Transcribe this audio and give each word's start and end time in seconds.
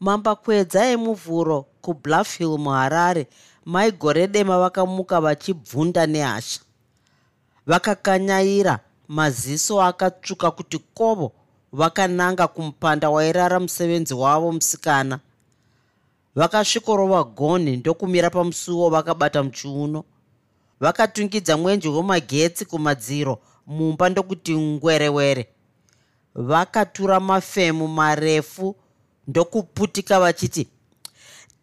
mambakwedza 0.00 0.86
emuvhuro 0.86 1.66
kubluffhill 1.82 2.58
muharare. 2.58 3.26
Mai 3.64 3.92
gore 3.92 4.26
dema 4.26 4.58
vakamuka 4.58 5.20
vachibvunda 5.20 6.06
nehasha. 6.06 6.60
Vakakanyaira 7.66 8.78
maziso 9.08 9.82
akatsvuka 9.82 10.50
kuti 10.50 10.78
kovo 10.78 11.32
vakananga 11.72 12.46
kumupanda 12.48 13.10
wairara 13.10 13.60
musevenzi 13.60 14.14
wavo 14.14 14.52
musikana. 14.52 15.20
Vakasvikorova 16.34 17.24
gonhi 17.24 17.76
ndokumira 17.76 18.30
pamusuwo 18.30 18.90
vakabata 18.90 19.42
muchiuno 19.42 20.04
vakatungidza 20.80 21.56
mwenje 21.56 21.88
wemagetsi 21.88 22.64
kumadziro 22.64 23.38
mumba 23.66 24.08
ndokuti 24.08 24.56
ngwerewere. 24.56 25.48
Vakatura 26.34 27.20
mafemu 27.20 27.88
marefu 27.88 28.76
ndokuputika 29.28 30.20
vachiti 30.20 30.68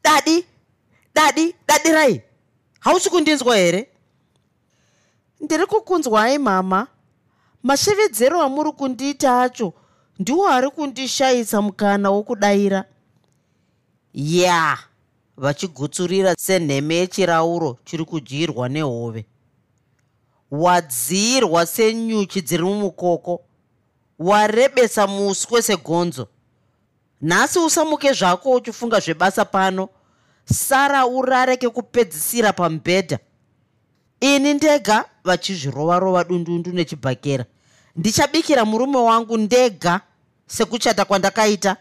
dadi 0.03 0.45
dadi 1.15 1.55
dadi 1.67 1.89
rai 1.91 2.21
hausi 2.79 3.09
kundinzwa 3.09 3.57
here? 3.57 3.87
Ndiri 5.41 5.65
kukunzwai 5.65 6.37
mama. 6.37 6.87
Mashevedzero 7.63 8.41
amuri 8.41 8.71
kundiita 8.71 9.41
acho 9.41 9.73
ndiwo 10.19 10.47
ari 10.47 10.69
kundishayisa 10.69 11.61
mukana 11.61 12.11
wokudayira. 12.11 12.85
Ya 14.13 14.41
yeah 14.43 14.79
vachigutsurira 15.37 16.35
senheme 16.35 16.95
yechirauro 16.95 17.77
chiri 17.85 18.05
kudyirwa 18.05 18.69
nehove. 18.69 19.25
Wadziyirwa 20.51 21.65
senyuchi 21.65 22.41
dziri 22.41 22.63
mumukoko 22.63 23.41
warebesa 24.19 25.07
muswe 25.07 25.61
segonzo 25.61 26.27
nhasi 27.21 27.59
usamuke 27.59 28.13
zvako 28.13 28.51
uchifunga 28.51 28.99
zvebasa 28.99 29.45
pano 29.45 29.89
sara 30.45 31.05
urare 31.05 31.57
kekupedzisira 31.57 32.53
pamubhedha 32.53 33.19
ini 34.21 34.53
ndega 34.53 35.05
vachizvirovarova 35.23 36.23
dundundu 36.23 36.71
nechibhakera. 36.71 37.45
Ndichabikira 37.95 38.65
murume 38.65 38.97
wangu 38.97 39.37
ndega 39.37 40.01
sekuchata 40.47 41.05
kwandakaita. 41.05 41.77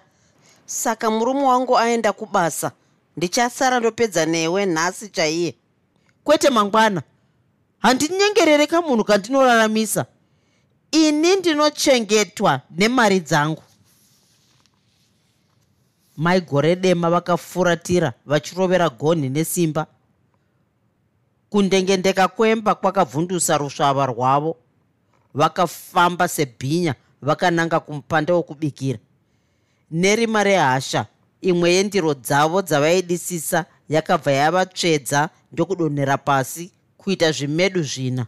Saka 0.67 1.11
murume 1.11 1.43
wangu 1.43 1.79
aenda 1.79 2.13
kubasa. 2.13 2.73
Ndichasara 3.17 3.81
ndopedza 3.81 4.27
newe 4.27 4.67
nhasi 4.67 5.09
chaiye. 5.09 5.55
Kwete 6.25 6.51
mangwana 6.51 7.03
handinyengerere 7.79 8.67
kamunhu 8.67 9.05
kandinoraramisa. 9.05 10.07
Ini 10.91 11.37
ndinochengetwa 11.37 12.61
nemari 12.71 13.21
dzangu 13.21 13.63
mai 16.21 16.41
gore 16.41 16.77
dema 16.77 17.11
vakafuratira 17.11 18.13
vachirovera 18.27 18.89
gonhi 18.89 19.29
nesimba. 19.29 19.87
Kundengendeka 21.51 22.29
kwemba 22.29 22.75
kwakavhundusa 22.75 23.59
rusvava 23.59 24.07
rwavo. 24.07 24.57
Vakafamba 25.35 26.29
sebhinya 26.29 26.95
vakananga 27.23 27.81
kumupanda 27.81 28.35
wokubikira. 28.35 28.99
Nerima 29.91 30.45
rehasha 30.45 31.07
imwe 31.41 31.71
yendiro 31.73 32.15
dzavo 32.15 32.63
dzavaidisisa 32.63 33.65
yakabva 33.89 34.33
yavatsvedza 34.33 35.29
ndokudonhera 35.53 36.19
pasi 36.19 36.73
kuita 36.97 37.33
zvimedu 37.33 37.83
zvina. 37.83 38.27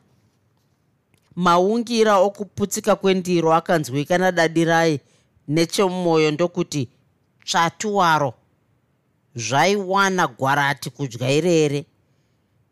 Maungira 1.37 2.17
okuputsika 2.17 2.97
kwendiro 2.97 3.55
akanzwikana 3.55 4.33
dadirai 4.33 5.01
nechemumwoyo 5.49 6.31
ndokuti 6.31 6.89
tsvatu 7.45 7.97
waro 7.97 8.35
zvaiwana 9.35 10.27
gwarati 10.27 10.91
kudya 10.91 11.31
irere. 11.31 11.87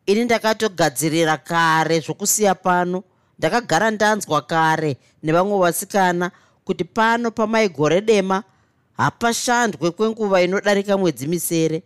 Ini 0.07 0.25
ndakatogadzirira 0.25 1.37
kare 1.37 2.01
zvokusiya 2.01 2.55
pano 2.55 3.03
ndakagara 3.39 3.91
ndanzwa 3.91 4.43
kare 4.43 4.97
nevamwe 5.23 5.59
vasikana 5.59 6.31
kuti 6.65 6.85
pano 6.85 7.31
pamaigore 7.31 8.01
dema 8.01 8.43
hapashandwe 8.97 9.91
kwenguva 9.91 10.43
inodarika 10.43 10.99
mwedzi 10.99 11.27
misere. 11.27 11.83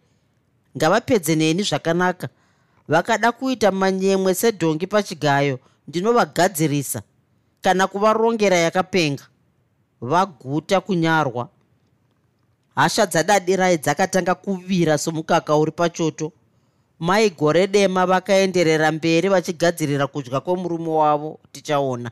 Ngavapedze 0.76 1.34
neni 1.34 1.62
zvakanaka. 1.62 2.28
Vakada 2.88 3.32
kuita 3.32 3.70
manyemwe 3.72 4.34
sedhongi 4.34 4.86
pachigayo 4.86 5.58
ndinovagadzirisa. 5.88 7.02
Kana 7.62 7.86
kuvarongera 7.86 8.56
yakapenga 8.56 9.24
vaguta 10.00 10.80
kunyarwa 10.80 11.48
hasha 12.74 13.06
dzadadirai 13.06 13.78
dzakatanga 13.78 14.34
kuvira 14.34 14.98
somukaka 14.98 15.56
uri 15.56 15.70
pachoto. 15.72 16.32
Mai 16.98 17.30
gore 17.30 17.66
dema 17.66 18.06
vakaenderera 18.06 18.92
mberi 18.92 19.28
vachigadzirira 19.28 20.06
kudya 20.06 20.40
kwemurume 20.40 20.88
wavo 20.88 21.40
tichaona. 21.52 22.10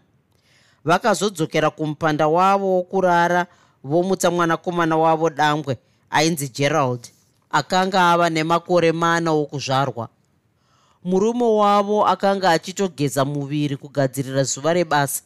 Vakazodzokera 0.85 1.71
kumupanda 1.71 2.29
wavo 2.29 2.67
wokurara 2.77 3.47
vomutsa 3.85 4.31
mwanakomana 4.31 4.97
wavo 4.97 5.31
dangwe 5.31 5.79
ainzi 6.11 6.49
gerald 6.49 7.09
akanga 7.51 8.11
ava 8.11 8.31
nemakore 8.31 8.93
mana 8.93 9.31
okuzvarwa 9.31 10.09
murume 11.05 11.45
wavo 11.45 12.07
akanga 12.07 12.51
achitogeza 12.51 13.25
muviri 13.25 13.77
kugadzirira 13.77 14.45
zuva 14.45 14.73
rebasa. 14.73 15.23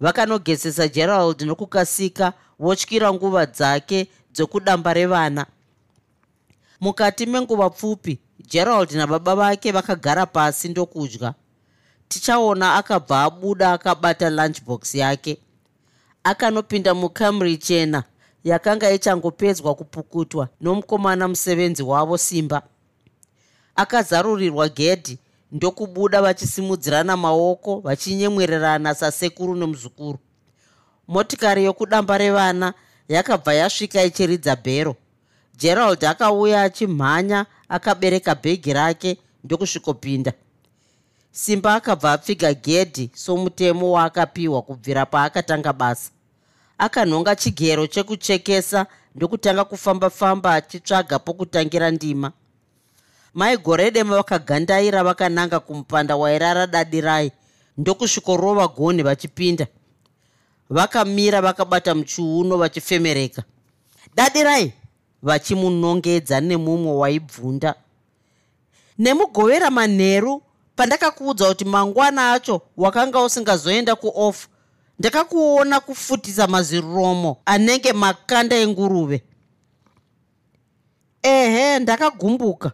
Vakanogezesa 0.00 0.88
gerald 0.88 1.42
nokukasika 1.42 2.32
votyira 2.58 3.12
nguva 3.12 3.46
dzake 3.46 4.08
dzokudamba 4.32 4.94
revana. 4.94 5.46
Mukati 6.80 7.26
menguva 7.26 7.70
pfupi 7.70 8.18
gerald 8.48 8.92
nababa 8.92 9.34
vake 9.34 9.72
vakagara 9.72 10.26
pasi 10.26 10.68
ndokudya. 10.68 11.34
Tichaona 12.08 12.74
akabva 12.74 13.22
abuda 13.22 13.72
akabata 13.72 14.30
lunchbox 14.30 14.94
yake. 14.94 15.38
Akanopinda 16.24 16.94
mukamuri 16.94 17.56
chena 17.56 18.02
yakanga 18.44 18.90
ichangopedzwa 18.90 19.74
kupukutwa 19.74 20.48
nomukomana 20.60 21.28
musevenzi 21.28 21.82
wavo 21.82 22.18
simba. 22.18 22.62
Akazarurirwa 23.76 24.68
gedhi 24.68 25.18
ndokubuda 25.52 26.22
vachisimudzirana 26.22 27.16
maoko 27.16 27.80
vachinyemwererana 27.80 28.94
sasekuru 28.94 29.54
nemuzukuru 29.54 30.18
motikari 31.08 31.64
yokudamba 31.64 32.18
revana 32.18 32.74
yakabva 33.10 33.54
yasvika 33.54 34.04
ichiridza 34.04 34.56
bhero. 34.56 34.96
Gerald 35.58 36.04
akauya 36.04 36.62
achimhanya 36.62 37.46
akabereka 37.68 38.34
bhegi 38.34 38.72
rake 38.72 39.18
ndokusvikopinda. 39.44 40.32
Simba 41.32 41.74
akabva 41.74 42.12
apfiga 42.12 42.54
gedhi 42.54 43.10
somutemo 43.14 43.92
waakapiwa 43.92 44.62
kubvira 44.62 45.06
paakatanga 45.06 45.72
basa. 45.72 46.10
Akanhonga 46.78 47.36
chigero 47.36 47.86
chekuchekesa 47.86 48.86
ndokutanga 49.14 49.64
kufamba-famba 49.64 50.54
achitsvaga 50.54 51.18
pokutangira 51.18 51.90
ndima. 51.90 52.32
Mai 53.34 53.56
goredema 53.56 54.16
vakagandaira 54.16 55.04
vakananga 55.04 55.60
kumupanda 55.60 56.16
wairara 56.16 56.66
dadi 56.66 57.00
rai 57.00 57.32
ndokusvikorova 57.78 58.68
gonhi 58.68 59.02
vachipinda 59.02 59.66
vakamira 60.70 61.40
vakabata 61.42 61.94
muchiuno 61.94 62.56
vachifemereka. 62.56 63.42
Dadi 64.14 64.42
rai 64.42 64.72
vachimunongedza 65.22 66.40
nemumwe 66.40 66.92
waibvunda. 66.92 67.74
Nemugovera 68.98 69.70
manheru 69.70 70.42
pandakakuudza 70.76 71.48
kuti 71.48 71.64
mangwana 71.64 72.32
acho 72.32 72.60
wakanga 72.76 73.22
usingazoenda 73.22 73.96
kuofu 73.96 74.48
ndakakuona 74.98 75.80
kufutisa 75.80 76.46
maziromo 76.46 77.36
anenge 77.44 77.92
makanda 77.92 78.56
enguruve 78.56 79.22
ehe 81.22 81.78
ndakagumbuka. 81.78 82.72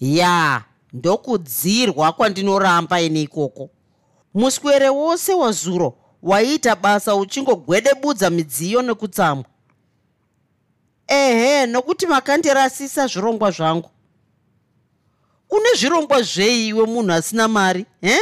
Ya 0.00 0.64
ndokudzirwa 0.92 2.12
kwandinoramba 2.12 3.00
ini 3.00 3.22
ikoko. 3.22 3.70
Muswere 4.34 4.88
wose 4.88 5.34
wazuro 5.34 5.96
waiita 6.24 6.76
basa 6.76 7.16
uchingogwedebudza 7.16 8.30
midziyo 8.30 8.82
nekutsamwa. 8.82 9.44
Ehe 11.06 11.66
nokuti 11.66 12.06
makandirasisa 12.06 13.06
zvirongwa 13.06 13.50
zvangu. 13.50 13.90
Une 15.50 15.74
zvirongwa 15.76 16.22
zveiwe 16.22 16.86
munhu 16.86 17.12
asina 17.12 17.48
mari 17.48 17.86
he? 18.00 18.18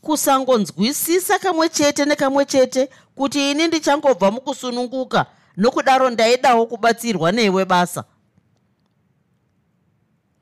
Kusangonzwisisa 0.00 1.38
kamwe 1.38 1.68
chete 1.68 2.04
nekamwe 2.04 2.44
chete 2.44 2.90
kuti 3.14 3.50
ini 3.50 3.66
ndichangobva 3.66 4.30
mukusununguka 4.30 5.26
nokudaro 5.56 6.10
ndaidawo 6.10 6.66
kubatsirwa 6.66 7.32
newe 7.32 7.64
basa. 7.64 8.04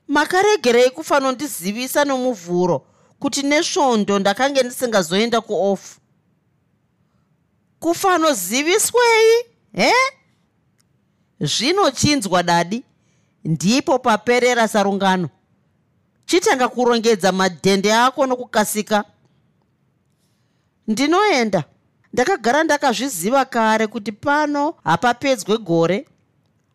Makaregerei 0.07 0.89
kufanondizivisa 0.89 2.05
nomuvhuro 2.05 2.85
kuti 3.19 3.43
nesvondo 3.43 4.19
ndakange 4.19 4.63
ndisingazoenda 4.63 5.41
kuofu 5.41 5.99
kufanoziviswei 7.79 9.43
he? 9.73 9.91
Zvino 11.39 11.91
chinzwa 11.91 12.43
dadi. 12.43 12.83
Ndipo 13.43 13.99
paperera 13.99 14.67
sarungano. 14.67 15.29
Chitanga 16.25 16.67
kurongedza 16.67 17.31
madhende 17.31 17.93
ako 17.93 18.25
nokukasika. 18.25 19.03
Ndinoenda. 20.87 21.63
Ndakagara 22.13 22.63
ndakazviziva 22.63 23.45
kare 23.45 23.87
kuti 23.87 24.11
pano 24.11 24.73
hapapedzwe 24.83 25.57
gore. 25.57 26.07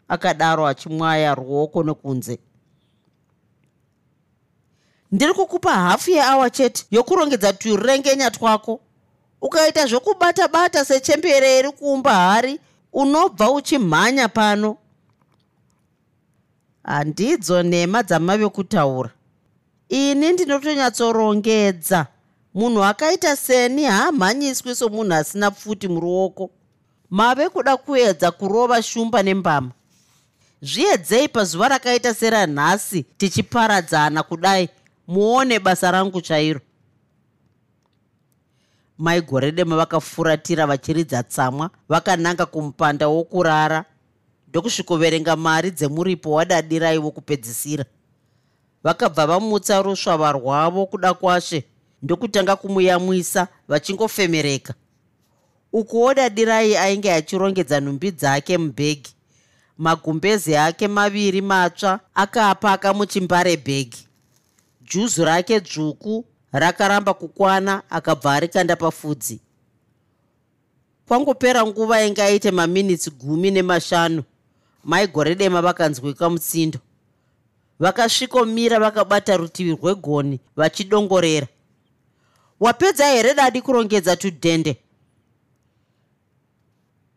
Akadaro 0.08 0.66
achimwaya 0.66 1.34
ruoko 1.34 1.82
nekunze 1.82 2.38
ndiri 5.14 5.34
kukupa 5.34 5.74
hafu 5.74 6.10
yeawa 6.10 6.50
chete 6.50 6.86
yokurongedza 6.90 7.52
turengenya 7.52 8.30
twako 8.30 8.80
ukaita 9.44 9.86
zvokubata 9.86 10.48
bata 10.48 10.84
sechembereri 10.84 11.70
kuumba 11.72 12.14
hari 12.14 12.60
unobva 12.92 13.50
uchimhanya 13.50 14.28
pano. 14.28 14.76
Handidzo 16.84 17.62
nhema 17.62 18.02
dzamave 18.02 18.48
kutaura. 18.48 19.10
Ini 19.88 20.32
ndinotonyatsorongedza. 20.32 22.06
Munhu 22.54 22.84
akaita 22.84 23.36
seni 23.36 23.84
haamhanyiswi 23.84 24.74
somunhu 24.74 25.14
asina 25.14 25.50
pfuti 25.50 25.88
muruoko. 25.88 26.50
Mave 27.10 27.48
kuda 27.48 27.76
kuedza 27.76 28.30
kurova 28.30 28.82
shumba 28.82 29.22
nembama. 29.22 29.70
Zviedzei 30.62 31.28
pazuva 31.28 31.68
rakaita 31.68 32.14
seranhasi 32.14 33.02
tichiparadzana 33.02 34.22
kudai. 34.22 34.68
Muone 35.08 35.58
basa 35.58 35.90
rangu 35.90 36.20
chairo 36.20 36.60
maigoredema 38.98 39.76
vakafuratira 39.76 40.66
vachiridza 40.66 41.22
tsamwa 41.22 41.70
vakananga 41.88 42.46
kumupanda 42.46 43.08
wokurara. 43.08 43.84
Ndokusvikoverenga 44.48 45.36
mari 45.36 45.70
dzemuripo 45.70 46.32
wadadirai 46.32 46.98
wokupedzisira 46.98 47.84
vakabva 48.84 49.26
vamutsa 49.26 49.82
rusvava 49.82 50.32
rwavo 50.32 50.86
kuda 50.86 51.14
kwashe 51.14 51.64
ndokutanga 52.02 52.56
kumuyamwisa 52.56 53.48
vachingofemereka. 53.68 54.74
Ukuwo 55.72 56.14
dadirai 56.14 56.76
ainge 56.76 57.12
achirongedza 57.12 57.80
nhumbi 57.80 58.10
dzake 58.10 58.58
mubhegi. 58.58 59.14
Magumbezi 59.78 60.56
ake 60.56 60.88
maviri 60.88 61.40
matsva 61.42 62.00
akaapaka 62.14 62.94
muchimbare 62.94 63.56
bhegi. 63.56 64.08
Juzu 64.82 65.24
rake 65.24 65.60
dzvuku 65.60 66.24
rakaramba 66.54 67.14
kukwana 67.14 67.82
akabva 67.90 68.32
arikanda 68.34 68.76
pafudzi. 68.76 69.40
Kwangopera 71.08 71.66
nguva 71.66 72.02
inge 72.06 72.22
aite 72.22 72.50
maminitsi 72.50 73.10
gumi 73.10 73.50
nemashanu 73.50 74.22
maigoredema 74.84 75.62
vakanzwika 75.62 76.30
mutsindo 76.30 76.78
vakasvikomira 77.78 78.80
vakabata 78.80 79.36
rutivi 79.36 79.72
rwegoni 79.72 80.40
vachidongorera. 80.56 81.46
Wapedza 82.60 83.06
here 83.06 83.34
dadi 83.34 83.62
kurongedza 83.62 84.16
tudhende 84.16 84.76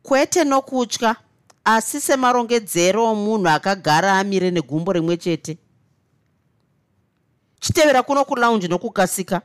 kwete 0.03 0.43
nokutya 0.43 1.15
asi 1.63 2.01
semarongedzero 2.01 3.05
omunhu 3.05 3.49
akagara 3.49 4.19
amire 4.19 4.51
negumbo 4.51 4.93
rimwe 4.93 5.17
chete 5.17 5.57
chitevera 7.59 8.03
kuno 8.03 8.25
kulaunji 8.25 8.67
nokukasika? 8.67 9.41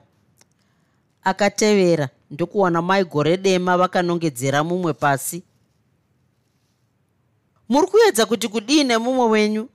Akatevera 1.25 2.09
ndokuwana 2.31 2.83
mai 2.83 3.05
gore 3.05 3.37
dema 3.37 3.77
vakanongedzera 3.77 4.65
mumwe 4.65 4.93
pasi. 4.93 5.43
Muri 7.69 7.87
kuedza 7.87 8.27
kuti 8.27 8.49
kudii 8.49 8.85
nemumwe 8.85 9.27
wenyu? 9.27 9.69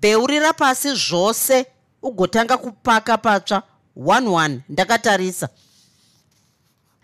Beurira 0.00 0.52
pasi 0.52 0.94
zvose 0.94 1.66
ugotanga 2.02 2.56
kupaka 2.56 3.18
patsva. 3.18 3.62
11 3.96 4.60
ndakatarisa. 4.68 5.48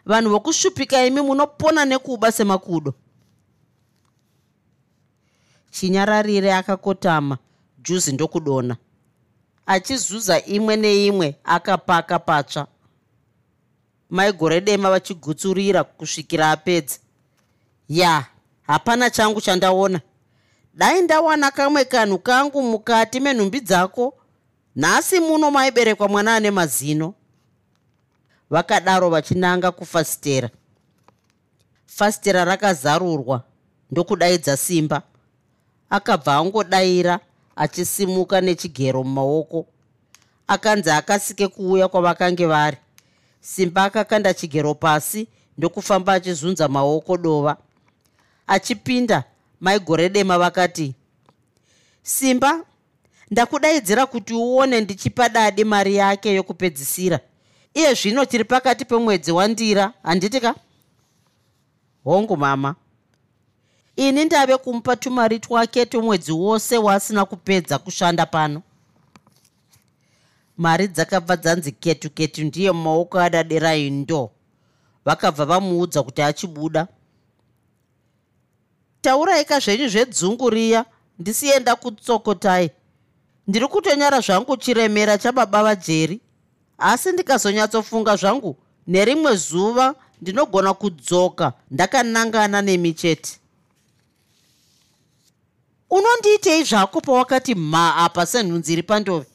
Vanhu 0.07 0.31
vokushupika 0.31 1.07
imi 1.07 1.21
munopona 1.21 1.85
nekuba 1.85 2.33
semakudo. 2.33 2.95
Chinyararire 5.71 6.55
akakotama 6.55 7.39
juzi 7.83 8.13
ndokudona 8.13 8.77
achizuza 9.67 10.41
imwe 10.45 10.77
neimwe 10.77 11.37
akapaka 11.45 12.19
patsva. 12.19 12.67
Maigore 14.11 14.61
dema 14.61 14.91
vachigutsurira 14.91 15.85
kusvikira 15.85 16.51
apedza. 16.51 16.99
Ya 17.89 18.27
hapana 18.63 19.11
changu 19.11 19.41
chandaona. 19.41 20.01
Dai 20.75 21.03
ndawana 21.03 21.51
kamwe 21.51 21.85
kanhu 21.85 22.19
kangu 22.19 22.63
mukati 22.63 23.21
menhumbi 23.21 23.61
dzako. 23.61 24.15
Nhasi 24.77 25.21
muno 25.21 25.51
maiberekwa 25.51 26.09
mwana 26.09 26.35
ane 26.37 26.51
mazino. 26.51 27.15
Vakadaro 28.51 29.11
vachinanga 29.11 29.73
kufasitera. 29.73 30.51
Fasitera 31.87 32.45
rakazarurwa 32.45 33.43
ndokudaidza 33.91 34.57
simba. 34.57 35.03
Akabva 35.91 36.37
angodayira 36.37 37.21
achisimuka 37.57 38.41
nechigero 38.41 39.05
mumaoko. 39.05 39.67
Akanzi 40.47 40.91
akasike 40.91 41.49
kuuya 41.49 41.89
kwavakange 41.89 42.47
vari. 42.47 42.77
Simba 43.41 43.85
akakanda 43.85 44.35
chigero 44.35 44.75
pasi 44.75 45.29
ndokufamba 45.59 46.13
achizunza 46.13 46.69
maoko 46.69 47.17
dova. 47.17 47.57
Achipinda 48.47 49.25
maigore 49.61 50.09
dema 50.09 50.39
vakati 50.39 50.95
simba 52.03 52.65
ndakudaidzira 53.31 54.07
kuti 54.07 54.35
uone 54.35 54.81
ndichipa 54.81 55.29
dadi 55.29 55.65
mari 55.65 55.97
yake 55.97 56.35
yokupedzisira. 56.35 57.21
Iye 57.75 57.95
zvino 57.95 58.25
tiri 58.25 58.45
pakati 58.45 58.85
pemwedzi 58.85 59.33
wandira 59.33 59.93
handiti 60.03 60.41
ka? 60.41 60.55
Hongu 62.05 62.37
mama 62.37 62.75
ini 63.97 64.25
ndave 64.25 64.57
kumupa 64.57 64.97
tumari 64.97 65.39
twake 65.39 65.87
twomwedzi 65.87 66.33
wose 66.33 66.79
waasina 66.79 67.25
kupedza 67.25 67.79
kushanda 67.79 68.27
pano. 68.27 68.63
Mari 70.57 70.89
dzakabva 70.89 71.37
dzanzi 71.37 71.73
ketu 71.73 72.11
ketu 72.11 72.45
ndiye 72.45 72.73
mumaoko 72.73 73.21
adaderai 73.21 73.91
ndo 73.91 74.31
vakabva 75.05 75.45
vamuudza 75.45 76.03
kuti 76.03 76.23
achibuda. 76.23 76.87
Tauraika 79.01 79.59
zvenyu 79.61 79.89
zvedzungu 79.89 80.51
riya 80.51 80.85
ndisienda 81.19 81.77
kutsokotai. 81.77 82.71
Ndiri 83.47 83.67
kutonyara 83.69 84.21
zvangu 84.21 84.57
chiremera 84.57 85.19
chababa 85.19 85.63
vajeri. 85.63 86.21
Asi 86.79 87.13
ndikazonyatsofunga 87.13 88.17
zvangu 88.17 88.57
nerimwe 88.87 89.37
zuva 89.37 89.95
ndinogona 90.21 90.75
kudzoka 90.75 91.53
ndakanangana 91.71 92.63
nemi 92.63 92.93
chete 92.95 93.41
unondiitei 95.95 96.63
zvako 96.65 97.01
pawakati 97.01 97.55
mha 97.55 97.97
apa 97.97 98.27
senhunzi 98.27 98.73
iri 98.73 98.83
pandove? 98.83 99.27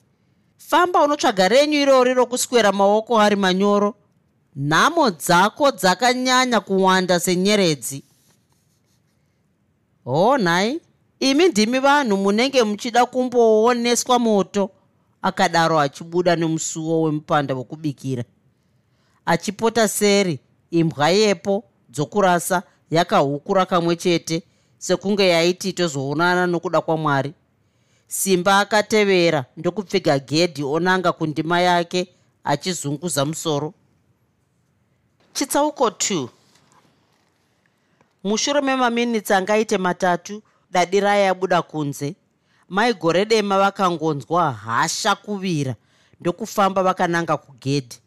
Famba 0.57 1.03
unotsvaga 1.03 1.47
renyu 1.47 1.79
irori 1.79 2.13
rokuswera 2.13 2.71
maoko 2.71 3.19
ari 3.19 3.35
manyoro. 3.35 3.95
Nhamo 4.55 5.09
dzako 5.11 5.71
dzakanyanya 5.71 6.59
kuwanda 6.59 7.19
senyeredzi. 7.19 8.03
Ho 10.05 10.37
nhai 10.37 10.81
imi 11.19 11.47
ndimi 11.47 11.79
vanhu 11.79 12.17
munenge 12.17 12.63
muchida 12.63 13.05
kumbooneswa 13.05 14.19
moto 14.19 14.69
akadaro 15.21 15.79
achibuda 15.79 16.35
nemusuwo 16.35 17.01
wemupanda 17.01 17.55
wokubikira. 17.55 18.23
Achipota 19.25 19.87
seri 19.87 20.39
imbwa 20.71 21.09
yepo 21.09 21.63
dzokurasa 21.89 22.63
yakahukura 22.91 23.65
kamwe 23.65 23.95
chete 23.95 24.43
sekunge 24.79 25.27
yaiti 25.29 25.73
tozoonana 25.73 26.47
nokuda 26.47 26.81
kwamwari 26.81 27.33
simba 28.07 28.59
akatevera 28.59 29.45
ndokupfiga 29.57 30.19
gedhi 30.19 30.63
onanga 30.63 31.11
kundima 31.11 31.61
yake 31.61 32.07
achizunguza 32.43 33.25
musoro. 33.25 33.73
Chitsauko 35.33 35.87
2 35.87 36.27
mushure 38.23 38.61
memaminitsi 38.61 39.33
angaite 39.33 39.77
matatu 39.77 40.41
dadi 40.71 40.99
raya 40.99 41.25
yabuda 41.25 41.61
kunze. 41.61 42.15
Mai 42.69 42.93
gore 42.93 43.25
dema 43.25 43.59
vakangonzwa 43.59 44.51
hasha 44.51 45.15
kuvira 45.15 45.75
ndokufamba 46.21 46.83
vakananga 46.83 47.37
kugedhi. 47.37 47.99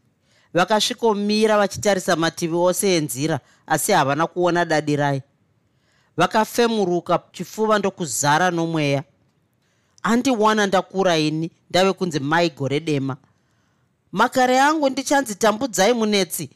Vakasvikomira 0.55 1.59
vachitarisa 1.59 2.17
mativi 2.17 2.55
ose 2.57 2.97
enzira 2.97 3.41
asi 3.67 3.93
havana 3.93 4.27
kuona 4.27 4.65
dadi 4.65 4.97
rai 4.97 5.23
vakafemuruka 6.17 7.21
chifuva 7.33 7.79
ndokuzara 7.79 8.51
nomweya. 8.51 9.03
Handiwana 10.03 10.67
ndakura 10.67 11.19
ini 11.19 11.51
ndave 11.71 11.93
kunzi 11.93 12.21
mai 12.21 12.51
gore 12.51 12.81
dema. 12.81 13.17
Makare 14.13 14.61
angu 14.61 14.89
ndichanzi 14.89 15.35
tambudzai 15.35 15.93
munetsi. 15.93 16.51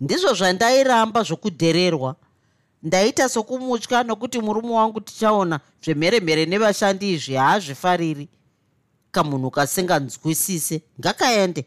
Ndizvo 0.00 0.34
zvandairamba 0.34 1.22
zvokudhererwa. 1.22 2.16
Ndaita 2.82 3.28
sokumutya 3.28 4.02
nokuti 4.02 4.38
murume 4.38 4.70
wangu 4.70 5.00
tichaona 5.00 5.60
zvemheremhere 5.84 6.46
nevashandi 6.46 7.12
izvi 7.12 7.34
haazvifariri. 7.34 8.28
Kamunhu 9.10 9.50
kasinganzwisise 9.50 10.82
ngakaende. 11.00 11.66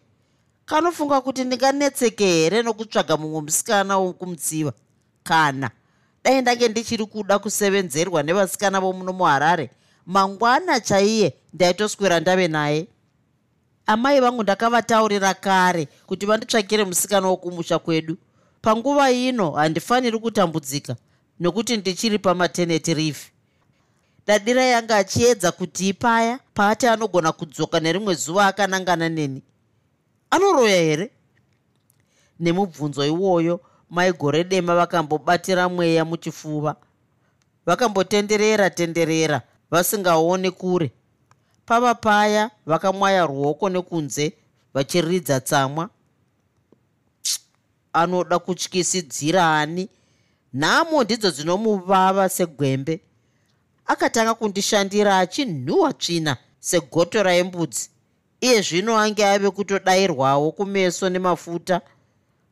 Kanofunga 0.66 1.22
kuti 1.22 1.44
ndinganetseke 1.44 2.26
here 2.26 2.62
nokutsvaga 2.64 3.18
mumwe 3.18 3.42
musikana 3.42 3.98
wokumutsiva 3.98 4.74
kana 5.24 5.72
dai 6.24 6.42
ndange 6.42 6.68
ndichiri 6.68 7.06
kuda 7.06 7.40
kusevenzerwa 7.40 8.24
nevasikana 8.24 8.80
vomuno 8.80 9.14
muharare 9.14 9.70
mangwana 10.06 10.80
chaiye 10.80 11.34
ndaitoswera 11.54 12.20
ndave 12.20 12.48
naye. 12.48 12.88
Amai 13.86 14.20
vangu 14.20 14.44
ndakavataurira 14.44 15.34
kare 15.34 15.88
kuti 16.06 16.26
vanditsvakire 16.26 16.84
musikana 16.84 17.28
wokumusha 17.28 17.80
kwedu. 17.80 18.18
Panguva 18.62 19.12
ino 19.12 19.52
handifaniri 19.52 20.20
kutambudzika 20.20 20.96
nokuti 21.40 21.78
ndichiri 21.78 22.20
pamateneti 22.20 22.94
rifi. 22.94 23.32
Dadira 24.28 24.64
yanga 24.64 24.96
achiedza 24.98 25.52
kuti 25.52 25.90
ipaya 25.90 26.40
paati 26.54 26.88
anogona 26.88 27.32
kudzoka 27.32 27.80
nerimwe 27.80 28.14
zuva 28.14 28.48
akanangana 28.48 29.10
neni. 29.10 29.42
Anoroya 30.30 30.76
here? 30.82 31.12
Nemubvunzo 32.40 33.06
iwoyo 33.06 33.60
maigore 33.90 34.44
dema 34.44 34.76
vakambobatira 34.76 35.70
mweya 35.70 36.06
muchifuva. 36.06 36.76
Vakambotenderera 37.66 38.70
tenderera 38.70 39.42
vasingaoni 39.72 40.52
kure. 40.52 40.92
Pava 41.66 41.96
paya 41.96 42.52
vakamwaya 42.66 43.26
ruoko 43.26 43.70
nekunze 43.70 44.34
vachiridza 44.74 45.40
tsamwa. 45.40 45.90
Anoda 47.94 48.40
kutyisidzira 48.40 49.58
ani 49.58 49.90
nhamo 50.54 51.04
ndidzo 51.04 51.32
dzinomuvava 51.32 52.30
segwembe. 52.30 53.02
Akatanga 53.86 54.34
kundishandira 54.34 55.18
achinhuhwa 55.18 55.94
tsvina 55.94 56.38
segoto 56.60 57.24
raimbudzi 57.24 57.90
iye 58.42 58.62
zvino 58.62 58.98
ange 58.98 59.26
ave 59.26 59.50
kutodayirwawo 59.52 60.52
kumeso 60.52 61.10
nemafuta 61.10 61.82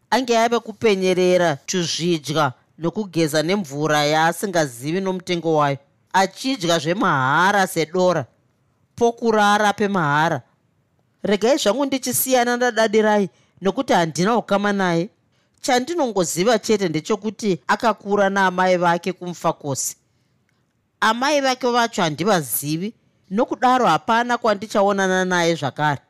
ange 0.10 0.38
ave 0.38 0.60
kupenyerera 0.60 1.56
tuzvidya 1.56 2.54
nokugeza 2.78 3.44
nemvura 3.44 4.06
yaasingazivi 4.06 5.02
nomutengo 5.02 5.56
wayo 5.56 5.78
achidya 6.14 6.80
zvemahara 6.80 7.68
sedora. 7.68 8.26
Pokurara 8.96 9.74
pemahara. 9.74 10.42
Regai 11.24 11.58
zvangu 11.58 11.86
ndichisiyana 11.86 12.58
nadadirai 12.58 13.30
nokuti 13.62 13.94
handina 13.94 14.38
ukama 14.38 14.74
naye. 14.74 15.10
Chandinongoziva 15.62 16.60
chete 16.60 16.90
ndechekuti 16.90 17.60
akakura 17.68 18.30
naamai 18.30 18.78
vake 18.78 19.14
kumufakosi 19.14 19.98
amai 21.00 21.42
vake 21.42 21.68
vacho 21.68 22.02
handivazivi 22.02 22.94
nokudaro 23.30 23.86
hapana 23.86 24.38
kwandichaonana 24.38 25.26
naye 25.26 25.56
zvakare. 25.56 26.02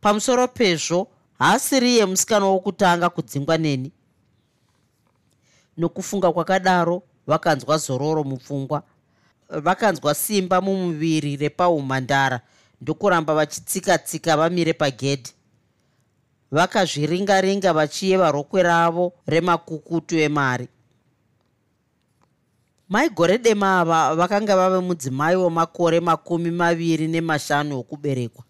Pamusoro 0.00 0.48
pezvo 0.48 1.08
haasiriye 1.42 2.06
musikana 2.06 2.46
wokutanga 2.46 3.10
kudzingwa 3.10 3.58
neni. 3.58 3.92
Nokufunga 5.76 6.32
kwakadaro 6.32 7.02
vakanzwa 7.26 7.78
zororo 7.78 8.24
mupfungwa. 8.24 8.82
Vakanzwa 9.48 10.14
simba 10.14 10.60
mumuviri 10.60 11.36
repaumhandara 11.36 12.40
ndokuramba 12.80 13.34
vachitsika-tsika 13.34 14.36
vamire 14.36 14.72
pagedhi. 14.72 15.32
Vakazviringa-ringa 16.52 17.72
vachiyeva 17.72 18.30
rokwe 18.30 18.62
ravo 18.62 19.12
remakukutu 19.26 20.18
emari. 20.18 20.68
Maigore 22.88 23.38
dema 23.38 23.80
ava 23.80 24.14
vakanga 24.14 24.56
vave 24.56 24.78
mudzimai 24.78 25.36
wemakore 25.36 26.00
makumi 26.00 26.50
maviri 26.50 27.08
nemashanu 27.08 27.78
okuberekwa 27.78 28.44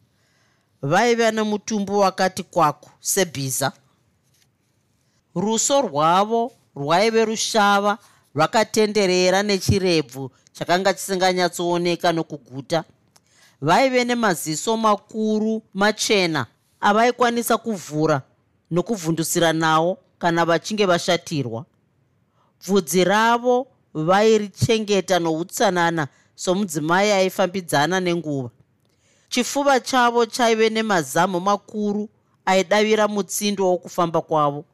vaiva 0.82 1.30
nemutumbu 1.30 1.98
wakati 1.98 2.42
kwaku 2.42 2.90
sebhiza. 3.00 3.72
Ruso 5.34 5.80
rwavo 5.82 6.52
rwaive 6.76 7.24
rushava 7.24 7.98
rwakatenderera 8.34 9.42
nechirebvu 9.42 10.30
chakanga 10.52 10.94
chisinganyatsooneka 10.94 12.12
nokuguta. 12.12 12.84
Vaive 13.60 14.04
nemaziso 14.04 14.76
makuru 14.76 15.62
machena 15.74 16.46
avaikwanisa 16.80 17.56
kuvhura 17.58 18.22
nokuvhundusira 18.70 19.52
nawo 19.52 19.98
kana 20.18 20.44
vachinge 20.44 20.86
vashatirwa. 20.86 21.64
Bvudzi 22.66 23.04
ravo 23.04 23.66
vairichengeta 23.94 25.18
noutsanana 25.18 26.08
somudzimai 26.34 27.10
aifambidzana 27.12 28.00
nenguva 28.00 28.50
chifuva 29.32 29.80
chavo 29.80 30.26
chaive 30.26 30.70
nemazamu 30.70 31.40
makuru 31.40 32.08
aidavira 32.44 33.08
mutsindo 33.08 33.68
wokufamba 33.70 34.20
kwavo. 34.20 34.64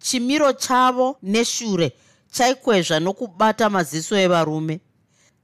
Chimiro 0.00 0.52
chavo 0.52 1.16
neshure 1.22 1.92
chaikwezva 2.32 3.00
nokubata 3.00 3.70
maziso 3.70 4.16
evarume. 4.18 4.80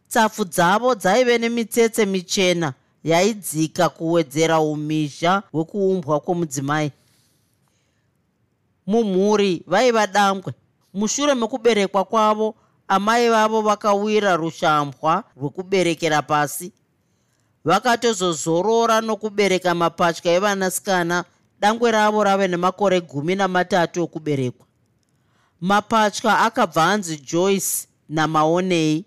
Tsapfu 0.09 0.45
dzavo 0.45 0.95
dzaive 0.95 1.39
nemitsetse 1.39 2.07
michena 2.07 2.73
yaidzika 3.05 3.89
kuwedzera 3.89 4.61
umhizha 4.61 5.43
hwekuumbwa 5.53 6.21
kwomudzimai. 6.21 6.93
Mumhuri 8.87 9.63
vaiva 9.67 10.07
dambwe 10.07 10.53
mushure 10.95 11.35
mekuberekwa 11.35 12.05
kwavo 12.05 12.55
amai 12.89 13.29
vavo 13.29 13.63
vakawira 13.63 14.37
rushambwa 14.37 15.25
rwekuberekera 15.37 16.23
pasi 16.23 16.73
vakatozozorora 17.67 19.01
nokubereka 19.01 19.75
mapatya 19.75 20.33
evanasikana 20.33 21.25
dangwe 21.61 21.91
ravo 21.91 22.25
rave 22.25 22.49
nemakore 22.49 23.01
gumi 23.01 23.35
namatatu 23.35 24.03
okuberekwa. 24.03 24.67
Mapatya 25.61 26.39
akabva 26.39 26.85
anzi 26.85 27.17
joyce 27.17 27.89
namaonei. 28.09 29.05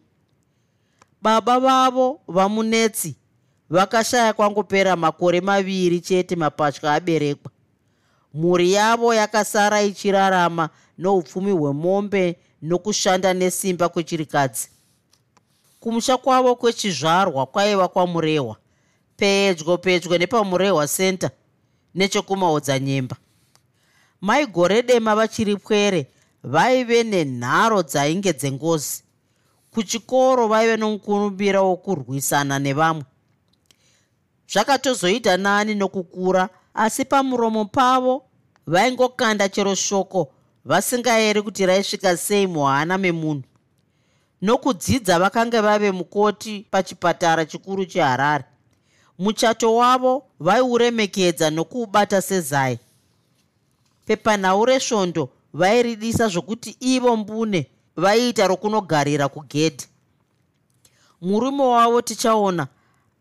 Baba 1.22 1.60
vavo 1.60 2.20
vamunetsi 2.28 3.16
vakashaya 3.70 4.34
kwangopera 4.34 4.96
makore 4.96 5.42
maviri 5.42 6.00
chete 6.00 6.36
mapatya 6.36 6.94
aberekwa. 6.94 7.52
Mhuri 8.34 8.74
yavo 8.74 9.14
yakasara 9.14 9.82
ichirarama 9.82 10.70
noupfumi 10.98 11.52
hwemombe 11.52 12.40
nokushanda 12.62 13.34
nesimba 13.34 13.90
kwechirikadzi 13.90 14.70
kumusha 15.80 16.18
kwavo 16.18 16.56
kwechizvarwa 16.56 17.46
kwaiva 17.46 17.88
kwamurehwa. 17.88 18.56
Pedyo 19.18 19.78
pedyo 19.78 20.18
nepamurehwa 20.18 20.88
center 20.88 21.32
nechekumaodzanyemba 21.96 23.16
maigore 24.22 24.82
dema 24.84 25.16
vachiri 25.16 25.56
pwere 25.56 26.08
vaive 26.44 27.04
nenharo 27.04 27.84
dzainge 27.84 28.34
dzengozi. 28.34 29.04
Kuchikoro 29.72 30.48
vaive 30.48 30.78
nomukurumbira 30.78 31.62
wokurwisana 31.62 32.60
nevamwe. 32.60 33.04
Zvakatozoita 34.52 35.38
nani 35.38 35.76
nokukura 35.76 36.50
asi 36.74 37.06
pamuromo 37.06 37.66
pavo 37.66 38.24
vaingokanda 38.68 39.50
chero 39.50 39.76
shoko 39.76 40.32
vasingayeri 40.66 41.42
kuti 41.42 41.66
raisvika 41.66 42.18
sei 42.18 42.48
muhana 42.48 42.98
memunhu 42.98 43.44
nokudzidza 44.42 45.20
vakanga 45.20 45.62
vave 45.62 45.92
mukoti 45.92 46.66
pachipatara 46.72 47.46
chikuru 47.46 47.86
cheharare. 47.86 48.44
Muchato 49.20 49.76
wavo 49.76 50.24
vaiuremekedza 50.40 51.50
nokuubata 51.50 52.22
sezai. 52.22 52.80
Pepanhau 54.06 54.66
resvondo 54.66 55.30
vairidisa 55.54 56.28
zvokuti 56.28 56.78
ivo 56.80 57.18
mbune 57.18 57.68
vaiita 57.96 58.48
rokunogarira 58.48 59.28
kugedhi. 59.28 59.88
Murume 61.22 61.64
wavo 61.64 62.02
tichaona 62.02 62.68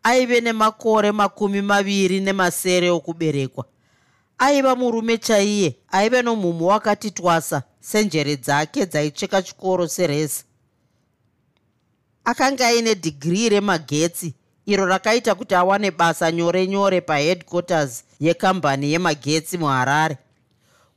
aive 0.03 0.41
nemakore 0.41 1.13
makumi 1.13 1.63
maviri 1.63 2.21
nemasere 2.21 2.91
okuberekwa. 2.91 3.65
Aiva 4.39 4.77
murume 4.77 5.19
chaiye 5.19 5.77
aive 5.89 6.23
nomumhu 6.23 6.67
wakati 6.67 7.11
twasa 7.11 7.63
senjere 7.81 8.37
dzake 8.37 8.87
dzaicheka 8.87 9.43
chikoro 9.43 9.89
sereza 9.89 10.43
akanga 12.29 12.67
aine 12.67 12.95
dhigirii 12.95 13.49
remagetsi 13.49 14.35
iro 14.67 14.87
rakaita 14.87 15.35
kuti 15.35 15.55
awane 15.55 15.91
basa 15.91 16.33
nyore 16.33 16.67
nyore 16.67 17.01
paheadquarters 17.01 18.05
yekambani 18.21 18.93
yemagetsi 18.93 19.59
muharare. 19.59 20.19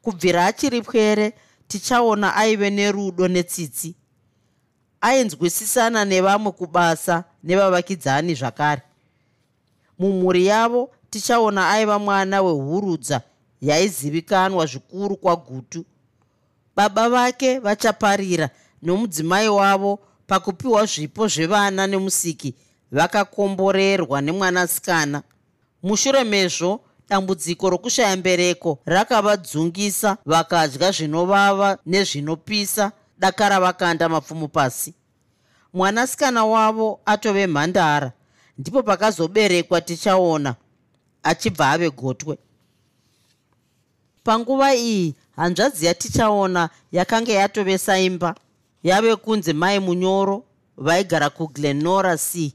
Kubvira 0.02 0.46
achiri 0.46 0.82
pwere 0.82 1.34
tichaona 1.68 2.36
aive 2.36 2.70
nerudo 2.70 3.28
netsitsi. 3.28 3.96
Ainzwisisana 5.02 6.06
nevamwe 6.06 6.52
kubasa 6.52 7.24
nevavakidzani 7.44 8.36
zvakare. 8.36 8.82
Mumhuri 10.00 10.46
yavo 10.46 10.92
tichaona 11.10 11.70
aiva 11.70 12.00
mwana 12.00 12.42
wehurudza 12.42 13.22
yaizivikanwa 13.62 14.66
zvikuru 14.66 15.16
kwagutu. 15.16 15.86
Baba 16.76 17.10
vake 17.10 17.60
vachaparira 17.60 18.50
nomudzimai 18.82 19.50
wavo 19.50 20.00
pakupiwa 20.32 20.86
zvipo 20.86 21.28
zvevana 21.28 21.88
nemusiki 21.88 22.56
vakakomborerwa 22.92 24.22
nemwanasikana. 24.22 25.24
Mushure 25.84 26.24
mezvo 26.24 26.80
dambudziko 27.10 27.70
rokushaya 27.70 28.16
mbereko 28.18 28.80
rakavadzungisa 28.86 30.18
vakadya 30.26 30.92
zvinovava 30.92 31.78
nezvinopisa 31.86 32.92
dakara 33.20 33.60
vakanda 33.60 34.10
mapfumo 34.10 34.48
pasi. 34.48 34.94
Mwanasikana 35.74 36.46
wavo 36.46 37.00
atove 37.06 37.48
mhandara 37.48 38.12
ndipo 38.58 38.84
pakazoberekwa 38.84 39.82
tichaona 39.82 40.56
achibva 41.24 41.72
ave 41.72 41.90
gotwe. 41.90 42.38
Panguva 44.24 44.76
iyi 44.76 45.16
hanzvadzi 45.36 45.86
yatichaona 45.86 46.70
yakanga 46.92 47.34
yatovesa 47.34 48.00
imba 48.00 48.36
yave 48.84 49.16
kunze 49.16 49.54
mai 49.54 49.80
munyoro 49.80 50.44
vaigara 50.78 51.30
kuglenora 51.30 52.18
c. 52.18 52.54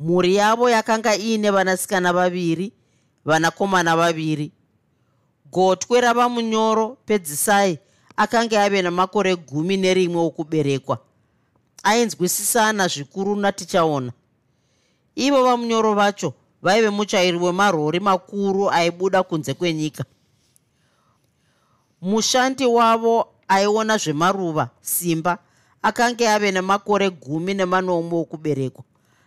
Mhuri 0.00 0.34
yavo 0.34 0.70
yakanga 0.70 1.16
iine 1.16 1.50
vanasikana 1.50 2.12
vaviri 2.12 2.72
vanakomana 3.24 3.96
vaviri. 3.96 4.52
Gotwe 5.52 6.00
rava 6.00 6.28
munyoro 6.28 6.96
pedzisai 7.06 7.78
akanga 8.16 8.62
ave 8.62 8.82
namakore 8.82 9.36
gumi 9.36 9.76
nerimwe 9.76 10.20
okuberekwa. 10.20 10.98
Ainzwisisana 11.82 12.88
zvikuru 12.88 13.36
natichaona 13.36 14.12
ivo 15.16 15.42
vamunyoro 15.44 15.94
vacho 15.94 16.34
vaive 16.62 16.90
muchairi 16.90 17.38
wemarori 17.38 18.00
makuru 18.00 18.70
aibuda 18.70 19.22
kunze 19.22 19.54
kwenyika. 19.54 20.04
Mushandi 22.02 22.66
wavo 22.66 23.28
aiona 23.48 23.96
zvemaruva 23.98 24.70
simba 24.80 25.38
akanga 25.82 26.34
ave 26.34 26.52
nemakore 26.52 27.10
gumi 27.10 27.54
nemanomwe 27.54 28.18
okuberekwa. 28.20 28.84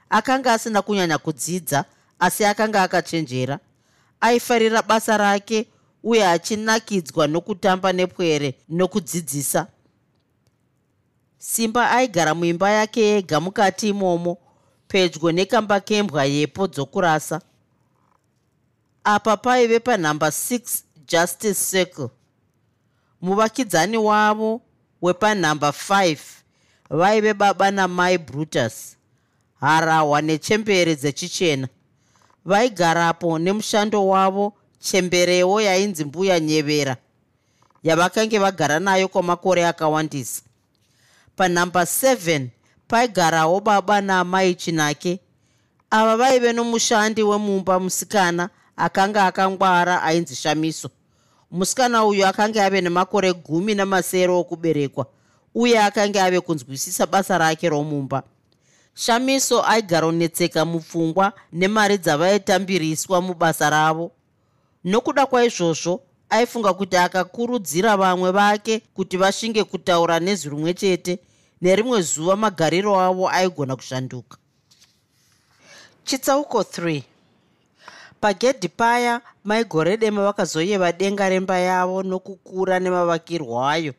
Akanga 0.10 0.54
asina 0.54 0.82
kunyanya 0.82 1.18
kudzidza 1.18 1.86
asi 2.20 2.46
akanga 2.46 2.84
akachenjera. 2.84 3.60
Aifarira 4.22 4.82
basa 4.82 5.18
rake 5.18 5.68
uye 6.04 6.28
achinakidzwa 6.28 7.28
nokutamba 7.28 7.94
nepwere 7.94 8.56
nokudzidzisa. 8.70 9.68
Simba 11.38 11.92
aigara 11.92 12.36
muimba 12.36 12.72
yake 12.72 13.02
yega 13.02 13.40
mukati 13.40 13.90
imomo 13.90 14.38
pedyo 14.88 15.32
nekamba 15.32 15.80
kembwa 15.80 16.26
yepo 16.26 16.68
dzokurasa. 16.68 17.42
Apa 19.04 19.38
paive 19.38 19.80
panhamba 19.80 20.28
6 20.28 20.84
justice 21.08 21.72
circle 21.72 22.10
muvakidzani 23.22 23.98
wavo 23.98 24.62
wepanhamba 25.02 25.70
5 25.70 26.18
vaive 26.90 27.34
baba 27.34 27.72
namai 27.72 28.18
brutus. 28.18 28.98
Harahwa 29.60 30.22
nechembere 30.22 30.96
dzechichena. 30.96 31.68
Vaigarapo 32.46 33.40
nemushando 33.40 34.08
wavo 34.08 34.54
chemberewo 34.80 35.62
yainzi 35.62 36.06
mbuya 36.06 36.40
nyevera 36.40 36.98
yavakange 37.84 38.40
vagara 38.40 38.80
nayo 38.80 39.08
kwamakore 39.08 39.68
akawandisa. 39.68 40.42
Panhamba 41.36 41.84
7 41.84 42.48
paigarawo 42.88 43.60
baba 43.60 44.02
naamai 44.02 44.56
chinake. 44.56 45.20
Ava 45.90 46.18
vaive 46.18 46.54
nomushandi 46.54 47.24
wemumba 47.24 47.80
musikana 47.80 48.50
akanga 48.78 49.26
akangwara 49.26 50.04
ainzi 50.04 50.36
shamiso 50.36 50.90
musikana 51.52 52.06
uyu 52.06 52.28
akanga 52.28 52.66
ave 52.66 52.82
nemakore 52.82 53.34
gumi 53.34 53.76
namasere 53.76 54.32
okuberekwa 54.32 55.06
uye 55.56 55.80
akanga 55.80 56.24
ave 56.24 56.40
kunzwisisa 56.42 57.06
basa 57.06 57.38
rake 57.38 57.70
romumba. 57.70 58.24
Shamiso 58.94 59.64
aigaronetseka 59.64 60.66
mupfungwa 60.66 61.34
nemari 61.54 61.98
dzavaitambiriswa 61.98 63.22
mubasa 63.22 63.70
ravo. 63.70 64.12
Nokuda 64.84 65.26
kwaizvozvo 65.26 66.02
aifunga 66.30 66.74
kuti 66.74 66.98
akakurudzira 66.98 67.98
vamwe 67.98 68.32
vake 68.32 68.80
kuti 68.94 69.18
vashinge 69.18 69.64
kutaura 69.64 70.20
nezwi 70.20 70.50
rumwe 70.50 70.74
chete 70.74 71.20
nerimwe 71.62 72.02
zuva 72.02 72.36
magariro 72.36 73.00
avo 73.00 73.30
aigona 73.30 73.76
kushanduka. 73.76 74.38
Chitsauko 76.04 76.62
3 76.62 77.02
pagedhi 78.22 78.70
paya 78.70 79.22
maigore 79.44 79.98
dema 79.98 80.24
vakazoyeva 80.24 80.92
denga 80.92 81.30
remba 81.30 81.58
yavo 81.58 82.04
nokukura 82.04 82.80
nemavakirwo 82.80 83.56
ayo 83.74 83.94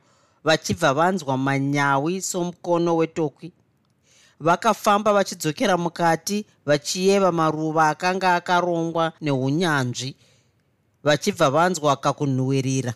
vachibva 0.44 0.94
vanzwa 0.94 1.36
manyawi 1.38 2.22
somukono 2.22 2.96
wetokwi. 2.96 3.52
Vakafamba 4.40 5.12
vachidzokera 5.12 5.76
mukati 5.76 6.46
vachiyeva 6.66 7.32
maruva 7.32 7.88
akanga 7.88 8.34
akarongwa 8.34 9.12
neunyanzvi 9.20 10.16
vachibva 11.04 11.50
vanzwa 11.50 11.96
kakunhuhwirira 11.96 12.94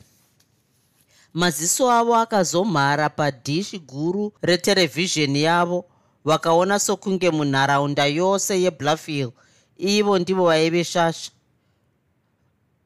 maziso 1.34 1.90
avo 1.90 2.16
akazomhara 2.16 3.08
padhishi 3.08 3.78
guru 3.78 4.32
reterevhizheni 4.42 5.42
yavo 5.42 5.84
vakaona 6.24 6.78
sokunge 6.78 7.30
munharaunda 7.30 8.06
yose 8.06 8.62
yebluffhill 8.62 9.30
ivo 9.78 10.18
ndivo 10.18 10.44
vaive 10.44 10.84
shasha. 10.84 11.30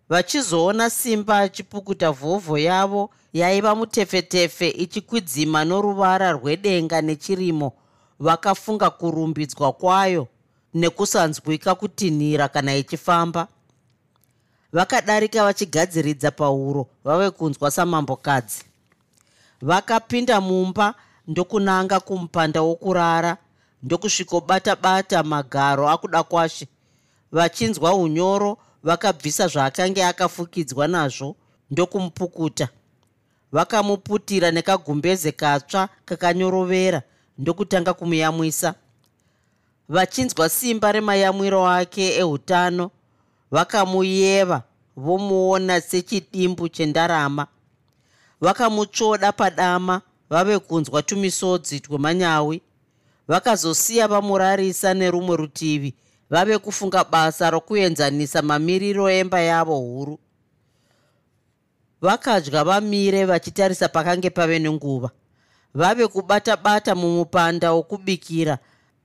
Vachizoona 0.09 0.91
simba 0.91 1.39
achipukuta 1.39 2.11
vhovho 2.13 2.59
yavo 2.59 3.11
yaiva 3.33 3.75
mutefetefe 3.75 4.69
ichikwidzima 4.69 5.65
noruvara 5.65 6.33
rwedenga 6.33 7.03
nechirimo. 7.03 7.73
Vakafunga 8.21 8.91
kurumbidzwa 8.91 9.73
kwayo 9.73 10.27
nekusanzwika 10.75 11.75
kutinhira 11.75 12.49
kana 12.49 12.77
ichifamba. 12.77 13.49
Vakadarika 14.73 15.45
vachigadziridza 15.45 16.31
pauro 16.31 16.87
vave 17.05 17.31
kunzwa 17.31 17.71
samambokadzi. 17.71 18.65
Vakapinda 19.63 20.41
mumba 20.41 20.95
ndokunanga 21.27 22.01
kumupanda 22.01 22.63
wokurara 22.63 23.37
ndokusvikobata-bata 23.83 25.23
magaro 25.23 25.89
akuda 25.89 26.23
kwashe 26.23 26.67
vachinzwa 27.33 27.95
unyoro 27.95 28.59
vakabvisa 28.83 29.49
zvaakanga 29.49 30.09
akafukidzwa 30.09 30.89
nazvo 30.89 31.37
ndokumupukuta. 31.71 32.69
Vakamuputira 33.53 34.51
nekagumbeze 34.51 35.33
katsva 35.33 35.89
kakanyorovera 36.05 37.03
ndokutanga 37.39 37.95
kumuyamwisa. 37.95 38.75
Vachinzwa 39.89 40.49
simba 40.49 40.93
remayamwiro 40.93 41.69
ake 41.69 42.15
eutano 42.15 42.91
vakamuyeva 43.51 44.63
vomuona 44.97 45.81
sechidimbu 45.81 46.69
chendarama. 46.69 47.47
Vakamutsvoda 48.41 49.33
padama 49.33 50.03
vave 50.31 50.59
kunzwa 50.59 51.03
tumisodzi 51.03 51.81
twemanyawi 51.81 52.63
vakazosiya 53.29 54.09
vamurarisa 54.09 54.95
nerumwe 54.95 55.37
rutivi 55.37 55.95
vave 56.31 56.59
kufunga 56.59 57.05
basa 57.05 57.51
rokuenzanisa 57.51 58.43
mamiriro 58.43 59.11
emba 59.11 59.41
yavo 59.41 59.77
huru. 59.79 60.19
Vakadya 62.01 62.65
vamire 62.65 63.25
vachitarisa 63.25 63.89
pakange 63.89 64.31
pave 64.31 64.59
nenguva. 64.59 65.11
Vave 65.75 66.07
kubata-bata 66.07 66.95
mumupanda 66.95 67.73
wokubikira. 67.73 68.59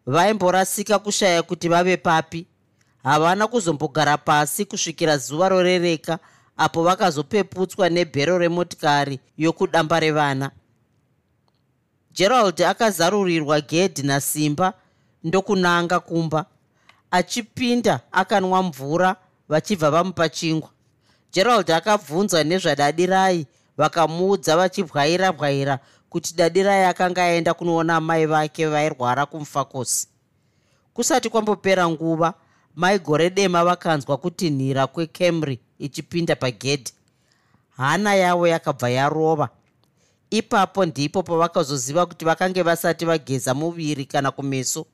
Vaimborasika 0.05 0.99
kushaya 0.99 1.43
kuti 1.43 1.69
vave 1.69 1.97
papi. 1.97 2.47
Havana 3.03 3.47
kuzombogara 3.47 4.17
pasi 4.17 4.65
kusvikira 4.65 5.17
zuva 5.17 5.49
rorereka 5.49 6.19
apo 6.57 6.83
vakazopeputswa 6.83 7.89
nebhero 7.89 8.37
remotikari 8.37 9.19
yokudamba 9.37 9.99
revana. 9.99 10.51
Gerald 12.13 12.61
akazarurirwa 12.61 13.61
gedhi 13.61 14.03
nasimba 14.03 14.73
ndokunanga 15.23 15.99
kumba 15.99 16.45
achipinda 17.15 17.99
akanwa 18.11 18.63
mvura 18.63 19.15
vachibva 19.49 19.91
vamupa 19.91 20.29
chingwa. 20.29 20.69
Gerald 21.33 21.71
akabvunzwa 21.71 22.43
nezvadadi 22.43 23.05
rai 23.05 23.45
vakamuudza 23.77 24.57
vachibwaira 24.57 25.31
bwaira 25.31 25.79
kuti 26.09 26.33
dadi 26.35 26.63
rai 26.63 26.83
akanga 26.83 27.23
aenda 27.23 27.53
kunoona 27.53 28.01
mai 28.01 28.25
vake 28.25 28.67
vairwara 28.67 29.25
kumufakosi. 29.25 30.07
Kusati 30.93 31.29
kwambopera 31.29 31.89
nguva 31.89 32.33
mai 32.75 32.99
gore 32.99 33.29
dema 33.29 33.63
vakanzwa 33.65 34.17
kuti 34.17 34.49
nhira 34.49 34.87
kwecamry 34.87 35.59
ichipinda 35.79 36.35
pagedhi. 36.35 36.93
Hana 37.77 38.15
yavo 38.15 38.47
yakabva 38.47 38.89
yarova. 38.89 39.49
Ipapo 40.29 40.85
ndipo 40.85 41.23
pavakazoziva 41.23 42.05
kuti 42.05 42.25
vakange 42.25 42.61
vasati 42.61 43.05
vageza 43.05 43.53
muviri 43.53 44.05
kana 44.05 44.31
kumeso 44.31 44.85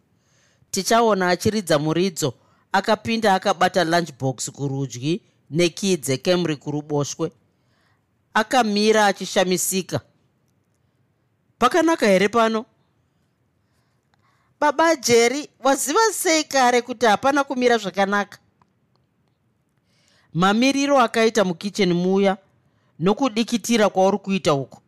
tichaona 0.71 1.29
achiridza 1.29 1.79
muridzo. 1.79 2.33
Akapinda 2.71 3.33
akabata 3.35 3.83
lunchbox 3.83 4.51
kurudyi 4.51 5.21
nekii 5.49 5.97
dzecamry 5.97 6.55
kuruboshwe. 6.55 7.31
Akamira 8.33 9.05
achishamisika. 9.05 10.01
Pakanaka 11.59 12.07
here 12.07 12.29
pano? 12.29 12.65
Baba 14.59 14.95
jerry 14.95 15.49
waziva 15.63 15.99
sei 16.13 16.43
kare 16.43 16.81
kuti 16.81 17.05
hapana 17.05 17.43
kumira 17.43 17.77
zvakanaka? 17.77 18.37
Mamiriro 20.33 20.99
akaita 20.99 21.43
mukicheni 21.43 21.93
muya 21.93 22.37
nokudikitira 22.99 23.89
kwauri 23.89 24.17
kuita 24.17 24.53
uko 24.53 24.81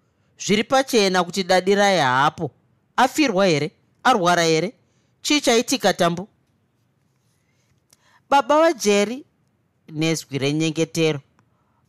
zviri 0.46 0.63
pachena 0.63 1.24
kuti 1.24 1.43
dadi 1.43 1.76
rai 1.76 2.00
haapo 2.00 2.52
afirwa 2.96 3.46
here? 3.48 3.72
Arwara 4.04 4.43
here 4.43 4.74
chii 5.23 5.41
chaitika 5.41 5.93
tambo 5.93 6.27
baba 8.29 8.59
vajerry 8.62 9.25
nezwi 9.89 10.38
renyengetero. 10.38 11.21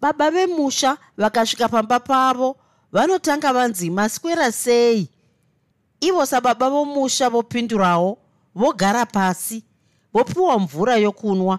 Baba 0.01 0.31
vemusha 0.31 0.99
vakasvika 1.17 1.69
pamba 1.69 2.01
pavo 2.01 2.57
vanotanga 2.93 3.53
vanzi 3.53 3.91
maswera 3.91 4.53
sei? 4.53 5.09
Ivo 6.01 6.27
sababa 6.27 6.71
vomusha 6.71 7.29
vopindurawo 7.29 8.19
vogara 8.55 9.07
pasi 9.07 9.65
vopiwa 10.13 10.59
mvura 10.59 10.97
yokunwa. 10.97 11.59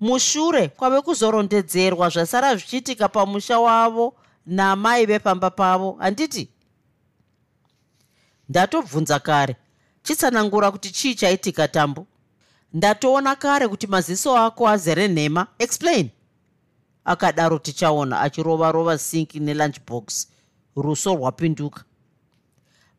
Mushure 0.00 0.68
kwave 0.68 1.00
kuzorondedzerwa 1.00 2.08
zvasara 2.08 2.56
zvichiitika 2.56 3.08
pamusha 3.08 3.58
wavo 3.58 4.14
namai 4.46 5.06
vepamba 5.06 5.50
pavo. 5.50 5.96
Handiti 6.00 6.48
ndatobvunza 8.48 9.18
kare 9.18 9.56
chitsanangura 10.06 10.70
kuti 10.70 10.90
chii 10.90 11.14
chaitika 11.14 11.68
tambo? 11.68 12.06
Ndatoona 12.72 13.36
kare 13.36 13.68
kuti 13.68 13.86
maziso 13.86 14.36
ako 14.36 14.68
azere 14.68 15.08
nhema. 15.08 15.46
Explain. 15.58 16.10
Akadaro 17.04 17.58
tichaona 17.58 18.20
achirova 18.20 18.72
rova 18.72 18.98
sinki 18.98 19.40
nelunchbox. 19.40 20.26
Ruso 20.76 21.14
rwapinduka. 21.14 21.84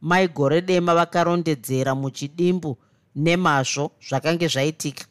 Mai 0.01 0.27
gore 0.27 0.61
dema 0.61 0.95
vakarondedzera 0.95 1.95
muchidimbu 1.95 2.77
nemazvo 3.15 3.91
zvakange 4.09 4.47
zvaitika. 4.47 5.05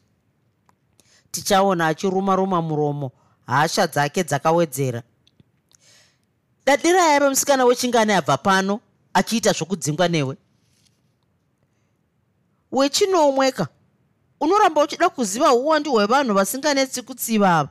Tichaona 1.30 1.86
achiruma 1.86 2.36
ruma 2.36 2.62
muromo 2.62 3.12
hasha 3.46 3.86
dzake 3.86 4.24
dzakawedzera. 4.24 5.02
Dadira 6.66 7.00
yaive 7.06 7.28
musikana 7.28 7.64
wechingani 7.64 8.12
abva 8.12 8.36
pano 8.36 8.80
achiita 9.14 9.52
zvokudzingwa 9.52 10.08
newe 10.08 10.36
wechinomweka 12.72 13.68
unoramba 14.40 14.82
uchida 14.82 15.08
kuziva 15.08 15.52
uwandi 15.52 15.88
hwevanhu 15.88 16.34
vasinganetsi 16.34 17.02
kutsivava 17.02 17.68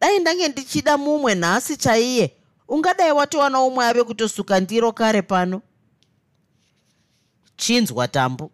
dai 0.00 0.18
ndange 0.18 0.48
ndichida 0.48 0.98
mumwe 0.98 1.34
nhasi 1.34 1.76
chaiye 1.76 2.38
ungadai 2.68 3.12
watowana 3.12 3.60
umwe 3.60 3.84
ave 3.84 4.04
kutosuka 4.04 4.60
ndiro 4.60 4.92
kare 4.92 5.22
pano. 5.22 5.62
Chinzwa 7.56 8.08
tambo. 8.08 8.50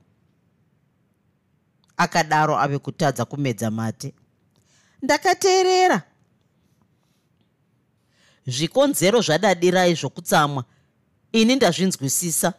Akadaro 1.97 2.59
ave 2.59 2.79
kutadza 2.79 3.25
kumedza 3.25 3.71
mate. 3.71 4.15
Ndakateerera. 5.03 6.03
Zvikonzero 8.47 9.21
zvadadirai 9.21 9.95
zvokutsamwa 9.95 10.65
ini 11.33 11.57
ndazvinzwisisa 11.57 12.53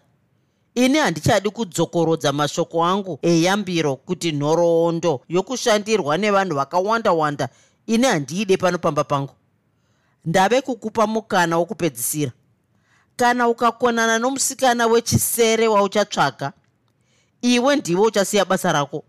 ini 0.75 0.97
handichadi 0.97 1.49
kudzokorodza 1.49 2.33
mashoko 2.33 2.85
angu 2.85 3.19
eyambiro 3.21 3.95
kuti 3.95 4.31
nhoroondo 4.31 5.21
yokushandirwa 5.29 6.17
nevanhu 6.17 6.55
vakawanda 6.55 7.11
wanda 7.13 7.49
ini 7.87 8.05
handiide 8.07 8.57
pano 8.57 8.77
pamba 8.77 9.03
pangu. 9.03 9.33
Ndave 10.25 10.61
kukupa 10.61 11.07
mukana 11.07 11.57
wokupedzisira. 11.57 12.31
Kana 13.15 13.47
ukakonana 13.47 14.19
nomusikana 14.19 14.87
wechisere 14.87 15.67
wauchatsvaga 15.67 16.53
iwe 17.41 17.75
ndiwe 17.75 18.01
uchasiya 18.01 18.45
basa 18.45 18.71
rako. 18.71 19.03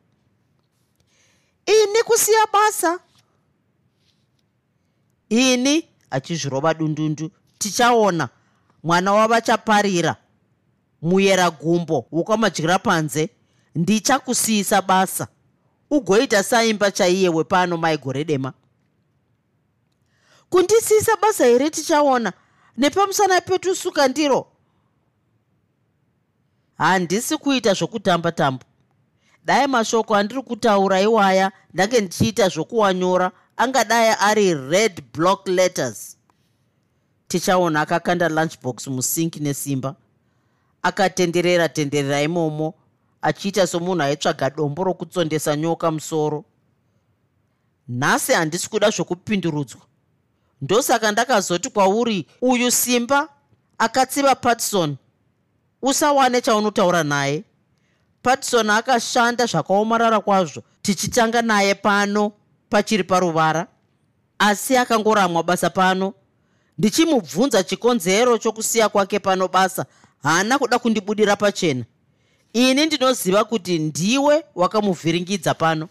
Ini 1.66 2.02
kusiya 2.05 2.46
basa? 2.52 3.00
Ini 5.29 5.88
achizvirova 6.11 6.74
dundundu 6.74 7.31
tichaona 7.59 8.29
mwana 8.83 9.12
wavachaparira 9.12 10.16
muyera 11.02 11.50
gumbo 11.50 12.06
wokamadyira 12.12 12.78
panze 12.78 13.30
ndichakusiyisa 13.74 14.82
basa. 14.82 15.28
Ugoita 15.90 16.42
saimba 16.42 16.90
chaiye 16.90 17.28
wepano 17.28 17.76
maigore 17.76 18.24
dema. 18.24 18.52
Kundisiyisa 20.50 21.16
basa 21.16 21.44
here 21.44 21.70
tichaona 21.70 22.32
nepamusana 22.76 23.40
petusuka 23.40 24.09
ndiro. 24.09 24.46
Handisi 26.78 27.37
kuita 27.37 27.74
zvokutamba 27.74 28.32
tambo. 28.32 28.64
Dai 29.44 29.66
mashoko 29.66 30.14
andiri 30.16 30.42
kutaura 30.42 31.00
iwaya 31.00 31.52
ndange 31.74 32.00
ndichiita 32.00 32.48
zvokuwanyora 32.48 33.32
angadai 33.56 34.14
ari 34.20 34.54
red 34.54 35.02
block 35.14 35.48
letters. 35.48 36.16
Tichaona 37.28 37.80
akakanda 37.80 38.28
lunchbox 38.28 38.87
musinki 38.87 39.40
nesimba 39.40 39.94
akatenderera 40.87 41.68
tenderera 41.68 42.22
imomo 42.22 42.75
achiita 43.22 43.66
somunhu 43.66 44.03
aitsvaga 44.03 44.51
dombo 44.51 44.85
rokutsondesa 44.85 45.57
nyoka 45.57 45.90
musoro. 45.90 46.44
Nhasi 47.88 48.33
handisi 48.33 48.68
kuda 48.68 48.90
zvokupindurudzwa. 48.90 49.81
Ndosaka 50.62 51.12
ndakazoti 51.12 51.70
kwauri 51.70 52.27
uyu 52.40 52.70
simba 52.70 53.29
akatsiva 53.79 54.35
patison 54.35 54.96
usawane 55.83 56.40
chaunotaura 56.40 57.05
naye. 57.05 57.44
Patison 58.22 58.70
akashanda 58.70 59.46
zvakaomarara 59.46 60.20
kwazvo 60.20 60.62
tichitanga 60.83 61.42
naye 61.42 61.75
pano 61.75 62.33
pachiri 62.70 63.05
paruvara. 63.05 63.66
Asi 64.38 64.77
akangoramwa 64.77 65.42
basa 65.42 65.70
pano 65.70 66.14
ndichimubvunza 66.79 67.62
chikonzero 67.62 68.38
chokusiya 68.38 68.88
kwake 68.88 69.18
pano 69.18 69.49
basa 69.49 69.87
haana 70.26 70.58
kuda 70.58 70.78
kundibudira 70.78 71.36
pachena. 71.36 71.84
Ini 72.52 72.86
ndinoziva 72.86 73.44
kuti 73.44 73.78
ndiwe 73.78 74.44
wakamuvhiringidza 74.54 75.54
pano. 75.54 75.88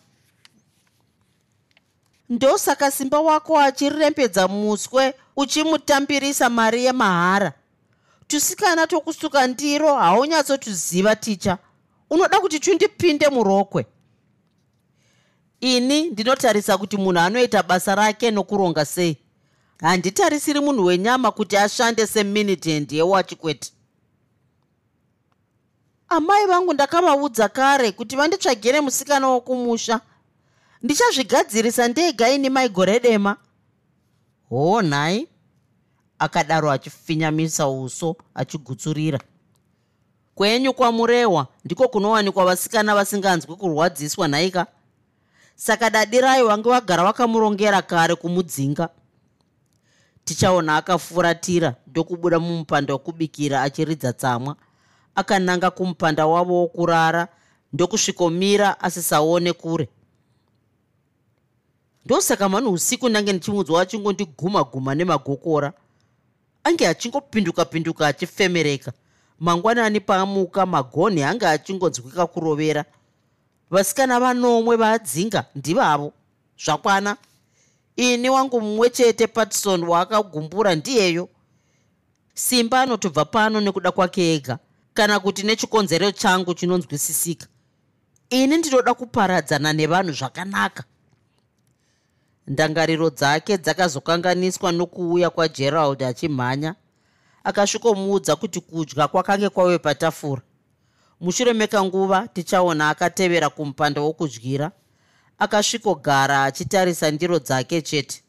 Ndosaka 2.30 2.92
simba 2.92 3.20
wako 3.20 3.60
achirembedza 3.60 4.48
muswe 4.48 5.14
uchimutambirisa 5.36 6.50
mari 6.50 6.86
yemahara. 6.86 7.54
Tusikana 8.28 8.88
tokusuka 8.88 9.48
ndiro 9.48 9.96
haunyatsotuziva 9.96 11.16
ticha 11.16 11.58
unoda 12.10 12.40
kuti 12.40 12.60
tundipinde 12.60 13.30
murokwe. 13.30 13.86
Ini 15.62 16.04
ndinotarisa 16.10 16.78
kuti 16.78 16.98
munhu 16.98 17.20
anoita 17.20 17.64
basa 17.64 17.96
rake 17.96 18.32
nokuronga 18.32 18.86
sei. 18.86 19.18
Handitarisiri 19.82 20.60
munhu 20.60 20.86
wenyama 20.86 21.32
kuti 21.32 21.58
ashande 21.58 22.08
seminitend 22.08 22.92
yewachikwete 22.92 23.72
amai 26.10 26.46
vangu 26.48 26.74
ndakavaudza 26.74 27.50
kare 27.50 27.92
kuti 27.92 28.16
vanditsvagere 28.16 28.82
musikana 28.82 29.28
wokumusha. 29.28 30.02
Ndichazvigadzirisa 30.84 31.88
ndega 31.88 32.30
ini 32.30 32.50
maigore 32.50 33.00
dema 33.00 33.38
hoo 34.50 34.82
nhai 34.82 35.28
akadaro 36.20 36.72
achifinyamisa 36.72 37.68
uso 37.68 38.16
achigutsurira. 38.36 39.20
Kwenyu 40.36 40.74
kwamurehwa 40.74 41.48
ndiko 41.66 41.88
kunowanikwa 41.88 42.46
vasikana 42.46 42.96
vasinganzwi 42.96 43.56
kurwadziswa 43.56 44.28
nhaika 44.28 44.68
saka 45.56 45.90
dadi 45.90 46.22
rayo 46.22 46.46
wange 46.48 46.70
wagara 46.70 47.04
wakamurongera 47.04 47.82
kare 47.82 48.16
kumudzinga 48.16 48.90
tichaona 50.26 50.78
akafuratira 50.78 51.76
ndokubuda 51.88 52.40
mumupanda 52.40 52.94
wokubikira 52.94 53.62
achiridza 53.62 54.14
tsamwa 54.14 54.56
akananga 55.16 55.72
kumupanda 55.72 56.28
wavo 56.28 56.54
wokurara 56.54 57.28
ndokusvikomira 57.74 58.80
asisaone 58.80 59.54
kure. 59.54 59.90
Ndosaka 62.06 62.50
mani 62.50 62.68
usiku 62.68 63.10
ndange 63.10 63.34
ndichimudzwa 63.34 63.82
achingondiguma 63.82 64.64
guma 64.64 64.96
nemagokora 64.96 65.74
ange 66.64 66.88
achingopinduka 66.88 67.66
pinduka 67.66 68.08
achifemereka. 68.08 68.94
Mangwanani 69.40 70.00
paamuka 70.00 70.66
magonhi 70.66 71.24
anga 71.24 71.52
achingonzwika 71.52 72.28
kurovera. 72.28 72.86
Vasikana 73.70 74.20
vanomwe 74.20 74.76
vaadzinga 74.76 75.46
ndivavo 75.56 76.14
zvakwana? 76.66 77.18
Ini 77.96 78.30
wangu 78.30 78.62
mumwe 78.62 78.90
chete 78.90 79.28
patison 79.28 79.84
waakagumbura 79.84 80.76
ndiyeyo. 80.76 81.30
Simba 82.34 82.82
anotobva 82.82 83.26
pano 83.26 83.62
nekuda 83.62 83.92
kwake 83.92 84.34
ega 84.34 84.60
kana 84.96 85.20
kuti 85.20 85.44
nechikonzero 85.44 86.12
changu 86.12 86.54
chinonzwisisika. 86.54 87.48
Ini 88.30 88.58
ndinoda 88.58 88.94
kuparadzana 88.94 89.74
nevanhu 89.74 90.12
zvakanaka. 90.12 90.84
Ndangariro 92.48 93.10
dzake 93.10 93.58
dzakazokanganiswa 93.58 94.72
nokuuya 94.72 95.30
kwagerald 95.30 96.04
achimhanya 96.04 96.76
akasvikomuudza 97.44 98.36
kuti 98.36 98.60
kudya 98.60 99.08
kwakange 99.08 99.50
kwave 99.50 99.78
patafura. 99.80 100.42
Mushure 101.22 101.54
mekanguva 101.54 102.28
tichaona 102.28 102.90
akatevera 102.90 103.50
kumupanda 103.50 104.02
wokudyira 104.02 104.72
akasvikogara 105.40 106.44
achitarisa 106.44 107.12
ndiro 107.12 107.40
dzake 107.40 107.82
chete. 107.82 108.22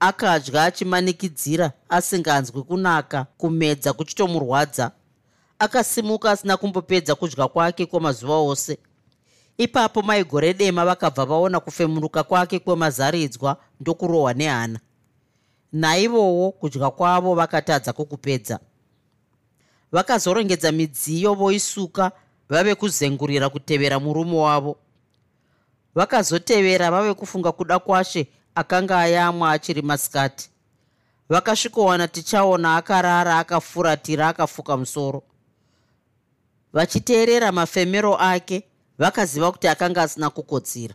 Akadya 0.00 0.64
achimanikidzira 0.64 1.72
asinganzwi 1.88 2.62
kunaka 2.62 3.24
kumedza 3.38 3.92
kuchitomurwadza 3.92 4.92
akasimuka 5.58 6.30
asina 6.30 6.56
kumbopedza 6.56 7.14
kudya 7.14 7.48
kwake 7.48 7.86
kwemazuva 7.86 8.36
ose. 8.36 8.78
Ipapo 9.58 10.02
maigore 10.02 10.54
dema 10.54 10.84
vakabva 10.84 11.24
vaona 11.24 11.60
kufemunuka 11.60 12.22
kwake 12.22 12.58
kwemazaridzwa 12.58 13.56
ndokurohwa 13.80 14.34
nehana. 14.34 14.80
Naivowo 15.72 16.50
kudya 16.52 16.90
kwavo 16.90 17.34
vakatadza 17.34 17.92
kukupedza. 17.92 18.60
Vakazorongedza 19.92 20.72
midziyo 20.72 21.34
voisuka 21.34 22.12
vave 22.48 22.74
kuzengurira 22.74 23.48
kutevera 23.48 24.00
murume 24.00 24.36
wavo. 24.36 24.76
Vakazotevera 25.94 26.90
vave 26.90 27.14
kufunga 27.14 27.52
kuda 27.52 27.78
kwashe 27.78 28.26
akanga 28.54 28.98
ayamwa 28.98 29.52
achiri 29.52 29.82
masikati. 29.82 30.50
Vakasvikowana 31.28 32.08
tichaona 32.08 32.76
akarara 32.76 33.38
akafuratira 33.38 34.28
akafuka 34.28 34.76
musoro 34.76 35.22
vachiteerera 36.72 37.52
mafemero 37.52 38.16
ake 38.16 38.62
vakaziva 38.98 39.52
kuti 39.52 39.68
akanga 39.68 40.02
asina 40.02 40.30
kukotsira. 40.30 40.94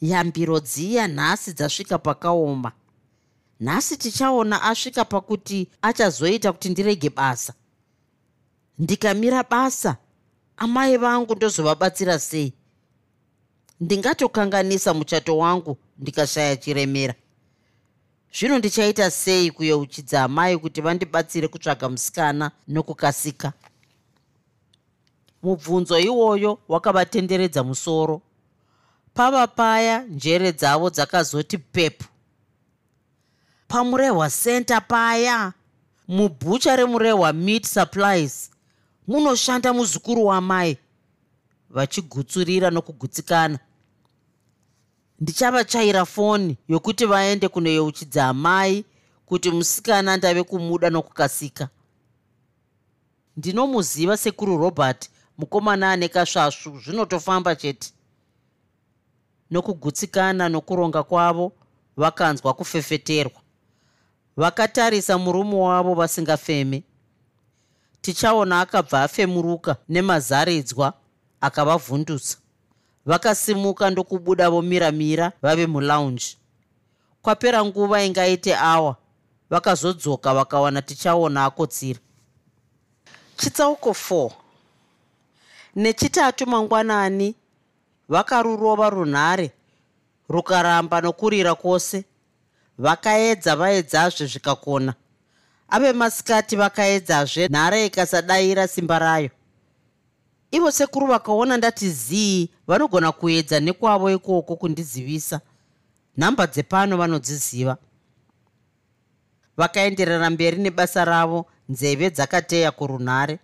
Yambiro 0.00 0.60
dziya 0.60 1.08
nhasi 1.08 1.52
dzasvika 1.52 1.98
pakaoma. 1.98 2.72
Nhasi 3.60 3.96
tichaona 3.96 4.62
asvika 4.62 5.04
pakuti 5.04 5.68
achazoita 5.82 6.52
kuti 6.52 6.68
ndirege 6.68 7.10
basa. 7.10 7.54
Ndikamira 8.78 9.42
basa 9.42 9.96
amai 10.56 10.96
vangu 10.96 11.34
ndozovabatsira 11.34 12.18
sei? 12.18 12.52
Ndingatokanganisa 13.80 14.94
muchato 14.94 15.38
wangu 15.38 15.76
ndikashaya 15.98 16.56
chiremera 16.56 17.14
zvino 18.38 18.58
ndichaita 18.58 19.10
sei 19.10 19.50
kuyeuchidza 19.50 20.22
amai 20.22 20.58
kuti 20.58 20.80
vandibatsire 20.80 21.48
kutsvaga 21.48 21.88
musikana 21.88 22.50
nokukasika? 22.68 23.52
Mubvunzo 25.42 25.98
iwoyo 25.98 26.58
wakavatenderedza 26.68 27.64
musoro. 27.64 28.22
Pava 29.14 29.46
paya 29.46 30.02
njere 30.02 30.52
dzavo 30.52 30.90
dzakazoti 30.90 31.58
pepu 31.58 32.04
pamurehwa 33.68 34.30
center 34.30 34.86
paya. 34.88 35.52
Mubhucha 36.08 36.76
remurehwa 36.76 37.32
meat 37.32 37.66
supplies. 37.66 38.50
Munoshanda 39.08 39.72
muzukuru 39.72 40.26
wamai. 40.26 40.78
Vachigutsurira 41.70 42.70
nokugutsikana 42.70 43.58
ndichavachaira 45.22 46.04
foni 46.06 46.56
yokuti 46.68 47.06
vaende 47.06 47.48
kunoyeuchidza 47.48 48.26
amai 48.28 48.84
kuti 49.26 49.50
musikana 49.50 50.16
ndave 50.16 50.42
kumuda 50.42 50.90
nokukasika. 50.90 51.68
Ndinomuziva 53.36 54.16
sekuru 54.16 54.56
robert 54.56 55.10
mukomana 55.38 55.92
ane 55.92 56.08
kasvasvu 56.08 56.78
zvinotofamba 56.80 57.56
chete. 57.56 57.92
Nokugutsikana 59.50 60.48
nokuronga 60.48 61.02
kwavo 61.02 61.52
vakanzwa 61.96 62.54
kufefeterwa. 62.54 63.40
Vakatarisa 64.36 65.18
murume 65.18 65.54
wavo 65.56 65.94
vasingafeme. 65.94 66.82
Tichaona 68.00 68.60
akabva 68.60 69.02
afemuruka 69.02 69.76
nemazaridzwa 69.88 70.92
akavavhundusa 71.40 72.38
vakasimuka 73.06 73.90
ndokubuda 73.90 74.50
vomiramira 74.50 75.32
vave 75.42 75.66
mulaunji. 75.66 76.38
Kwapera 77.22 77.64
nguva 77.64 78.02
ingaite 78.04 78.56
awa 78.56 78.96
vakazodzoka 79.50 80.34
vakawana 80.34 80.82
tichaona 80.82 81.44
akotsira 81.44 82.00
chitsauko 83.36 83.90
4 83.90 84.30
nechitatu 85.76 86.46
mangwanani 86.46 87.34
vakarurova 88.08 88.90
runhare 88.90 89.50
rukaramba 90.28 91.00
nokurira 91.00 91.54
kwose. 91.54 92.04
Vakaedza 92.78 93.56
vaedzazve 93.56 94.26
zvikakona. 94.26 94.94
Ave 95.68 95.92
masikati 95.92 96.56
vakaedzazve 96.56 97.48
nhare 97.48 97.86
ikasadayira 97.86 98.68
simba 98.68 98.98
rayo 98.98 99.30
ivo 100.52 100.70
sekuru 100.70 101.06
vakaona 101.06 101.56
ndati 101.56 101.90
zii 101.90 102.50
vanogona 102.66 103.12
kuedza 103.12 103.60
nekwavo 103.60 104.10
ikoko 104.10 104.56
kundizivisa 104.56 105.40
nhamba 106.16 106.46
dzepano 106.46 106.96
vanodziziva. 106.96 107.76
Vakaenderera 109.56 110.30
mberi 110.30 110.56
nebasa 110.56 111.04
ravo 111.04 111.46
nzeve 111.68 112.10
dzakateya 112.10 112.70
kurunhare. 112.70 113.38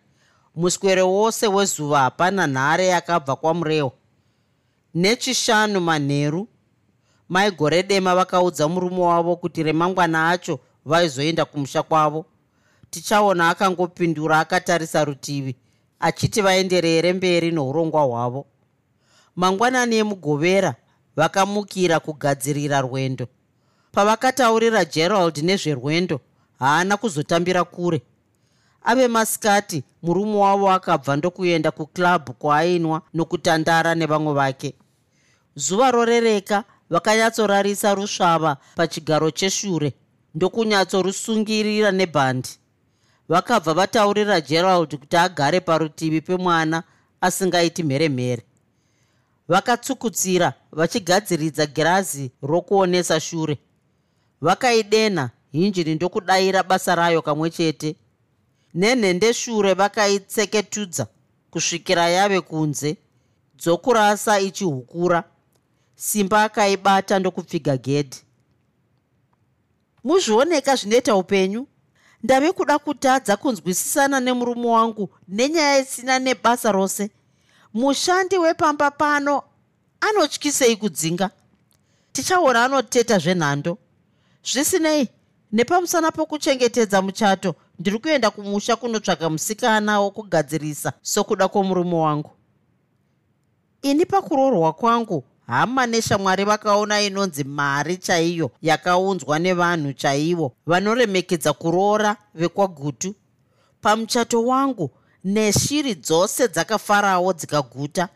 Muswere 0.57 1.03
wose 1.03 1.47
wezuva 1.47 2.01
hapana 2.01 2.47
nhare 2.47 2.87
yakabva 2.87 3.37
kwamurehwa 3.37 3.93
nechishanu 4.95 5.81
manheru 5.81 6.49
maigore 7.29 7.83
dema 7.83 8.15
vakaudza 8.15 8.69
murume 8.69 9.01
wavo 9.01 9.37
kuti 9.37 9.63
remangwana 9.63 10.31
acho 10.31 10.61
vaizoenda 10.85 11.45
kumusha 11.45 11.83
kwavo. 11.83 12.27
Tichaona 12.91 13.49
akangopindura 13.49 14.41
akatarisa 14.41 15.05
rutivi 15.05 15.57
achiti 16.01 16.41
vaenderere 16.43 17.13
mberi 17.13 17.51
nourongwa 17.51 18.03
hwavo. 18.03 18.47
Mangwanani 19.37 19.97
emugovera 19.97 20.75
vakamukira 21.17 22.01
kugadzirira 22.01 22.81
rwendo. 22.81 23.27
Pavakataurira 23.93 24.85
gerald 24.85 25.39
nezverwendo 25.39 26.21
haana 26.59 26.97
kuzotambira 26.97 27.65
kure. 27.65 28.03
Ave 28.83 29.09
masikati 29.09 29.83
murume 30.03 30.37
wavo 30.37 30.71
akabva 30.71 31.17
ndokuenda 31.17 31.71
kuklabhu 31.71 32.33
kwaainwa 32.33 33.03
nokutandara 33.15 33.95
nevamwe 33.95 34.33
vake. 34.33 34.75
Zuva 35.57 35.91
rorereka 35.91 36.65
vakanyatsorarisa 36.91 37.95
rusvava 37.95 38.57
pachigaro 38.77 39.31
cheshure 39.31 39.93
ndokunyatsorusungirira 40.35 41.91
nebhandi 41.91 42.49
vakabva 43.29 43.75
vataurira 43.75 44.41
gerald 44.41 44.97
kuti 44.97 45.17
agare 45.17 45.61
parutivi 45.61 46.21
pemwana 46.21 46.83
asingaiti 47.21 47.83
mheremhere. 47.83 48.43
Vakatsukutsira 49.49 50.55
vachigadziridza 50.73 51.67
girazi 51.67 52.31
rokuonesa 52.43 53.21
shure. 53.21 53.59
Vakaidenha 54.41 55.31
hinjini 55.53 55.95
ndokudayira 55.95 56.63
basa 56.63 56.95
rayo 56.95 57.23
kamwe 57.23 57.51
chete. 57.51 57.97
Nenhendeshure 58.75 59.75
vakaitseketudza 59.75 61.07
kusvikira 61.51 62.09
yave 62.09 62.41
kunze 62.41 62.97
dzokurasa 63.59 64.41
ichihukura. 64.41 65.25
Simba 65.95 66.43
akaibata 66.43 67.19
ndokupfiga 67.19 67.77
gedhi. 67.77 68.19
Muzvioneka 70.05 70.77
zvinoita 70.77 71.17
upenyu 71.17 71.67
ndave 72.23 72.53
kuda 72.53 72.79
kutadza 72.79 73.37
kunzwisisana 73.37 74.21
nemurume 74.21 74.67
wangu 74.67 75.11
nenyaya 75.29 75.79
isina 75.79 76.19
nebasa 76.19 76.73
rose. 76.73 77.11
Mushandi 77.75 78.39
wepamba 78.39 78.91
pano 78.91 79.43
anotyisei 80.01 80.77
kudzinga? 80.77 81.31
Tichaona 82.13 82.65
anoteta 82.65 83.19
zvenhando. 83.19 83.79
Zvisinei 84.45 85.09
nepamusana 85.53 86.11
pokuchengetedza 86.11 87.03
muchato 87.03 87.55
ndiri 87.79 87.99
kuenda 87.99 88.31
kumusha 88.31 88.77
kunotsvaga 88.77 89.31
musikana 89.31 90.01
wokugadzirisa 90.01 90.93
sokuda 91.03 91.49
kwomurume 91.49 91.95
wangu. 91.95 92.31
Ini 93.83 94.07
pakuroorwa 94.07 94.73
kwangu 94.73 95.25
hama 95.49 95.87
neshamwari 95.87 96.45
vakaona 96.45 97.01
inonzi 97.01 97.45
mari 97.45 97.97
chaiyo 97.97 98.51
yakaunzwa 98.63 99.39
nevanhu 99.39 99.93
chaivo. 99.93 100.53
Vanoremekedza 100.67 101.53
kuroora 101.53 102.17
vekwagutu. 102.35 103.15
Pamuchato 103.81 104.45
wangu 104.45 104.91
neshiri 105.25 105.95
dzose 105.95 106.49
dzakafarawo 106.49 107.33
dzikaguta. 107.33 108.09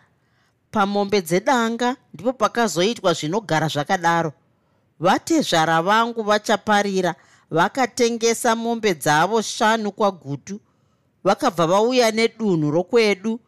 Pamombe 0.71 1.21
dzedanga 1.21 1.97
ndipo 2.15 2.33
pakazoitwa 2.33 3.13
zvinogara 3.13 3.69
zvakadaro. 3.69 4.33
Vatezvara 5.01 5.83
vangu 5.83 6.23
vachaparira 6.23 7.15
vakatengesa 7.51 8.57
mombe 8.57 8.95
dzavo 8.95 9.43
shanu 9.43 9.93
kwagutu. 9.93 10.61
Vakabva 11.25 11.67
vauya 11.67 12.11
nedunhu 12.11 12.71
rokwedu 12.71 13.41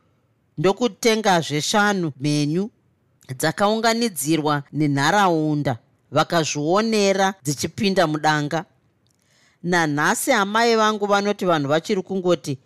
ndokutengazve 0.59 1.61
shanu 1.61 2.12
mhenyu 2.20 2.70
dzakaunganidzirwa 3.33 4.63
nenharaunda 4.73 5.79
vakazvionera 6.11 7.35
dzichipinda 7.43 8.07
mudanga. 8.07 8.65
Nanhasi 9.63 10.33
amai 10.33 10.77
vangu 10.77 11.07
vanoti 11.07 11.45
vanhu 11.45 11.69
vachiri 11.69 12.03
kungoti 12.03 12.59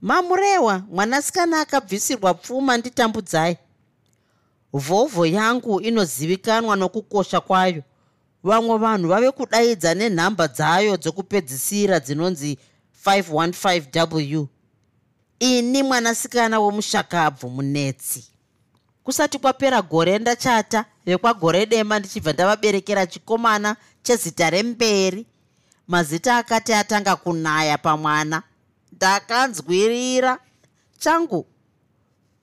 mamurewa 0.00 0.82
mwanasikana 0.90 1.60
akabvisirwa 1.60 2.34
pfuma 2.34 2.76
nditambudzai. 2.76 3.56
Vhovho 4.72 5.26
yangu 5.26 5.80
inozivikanwa 5.80 6.76
nokukosha 6.76 7.40
kwayo. 7.40 7.82
Vamwe 8.44 8.78
vanhu 8.78 9.08
vave 9.08 9.30
kudaidza 9.30 9.94
nenhamba 9.94 10.48
dzayo 10.48 10.96
dzokupedzisira 10.96 12.00
dzinonzi 12.00 12.58
515w 13.06 14.46
ini 15.38 15.82
mwanasikana 15.82 16.60
womushakabvu 16.60 17.50
munetsi 17.50 18.33
kusati 19.04 19.38
kwapera 19.38 19.82
gore 19.82 20.18
ndachata 20.18 20.84
vekwagore 21.06 21.66
dema 21.66 21.98
ndichibva 21.98 22.32
ndavaberekera 22.32 23.06
chikomana 23.06 23.76
chezita 24.02 24.50
remberi. 24.50 25.26
Mazita 25.88 26.36
akati 26.36 26.72
atanga 26.72 27.16
kunaya 27.16 27.78
pamwana 27.78 28.42
ndakanzwirira. 28.92 30.38
Changu 30.98 31.46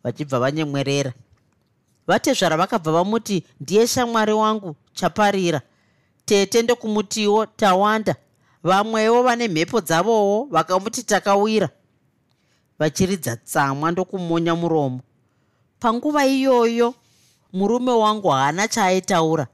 vachibva 0.04 0.39
vanyemwerera. 0.39 1.13
Vatezvara 2.08 2.58
vakabva 2.58 2.91
vamuti 2.91 3.43
ndiye 3.62 3.88
shamwari 3.88 4.34
wangu 4.34 4.76
chaparira. 4.93 5.62
Tete 6.26 6.62
ndokumutiwo 6.62 7.45
tawanda. 7.45 8.15
Vamwewo 8.63 9.24
vane 9.24 9.47
mhepo 9.47 9.82
dzavowo 9.82 10.47
vakamuti 10.52 11.04
takawira. 11.04 11.69
Vachiridza 12.80 13.36
tsamwa 13.36 13.91
ndokumunya 13.91 14.56
muromo 14.56 15.00
panguva 15.81 16.25
iyoyo 16.25 16.93
murume 17.53 17.91
wangu 17.91 18.29
haana 18.29 18.67
chaaitaura. 18.67 19.47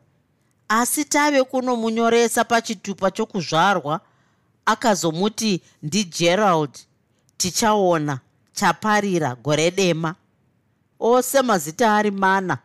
Asi 0.70 1.06
tave 1.06 1.44
kunomunyoresa 1.44 2.44
pachitupa 2.44 3.12
chokuzvarwa 3.12 4.00
akazomuti 4.66 5.62
ndigerald 5.84 6.70
tichaona 7.38 8.20
chaparira 8.54 9.36
gore 9.36 9.72
dema. 9.72 10.16
Ose 11.00 11.42
mazita 11.42 11.96
ari 11.96 12.12
mana 12.12 12.58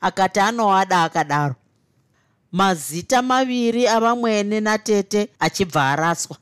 akati 0.00 0.40
anoada 0.40 1.02
akadaro. 1.02 1.54
Mazita 2.52 3.22
maviri 3.22 3.88
avamwene 3.88 4.60
natete 4.60 5.28
achibva 5.40 5.90
araswa. 5.90 6.36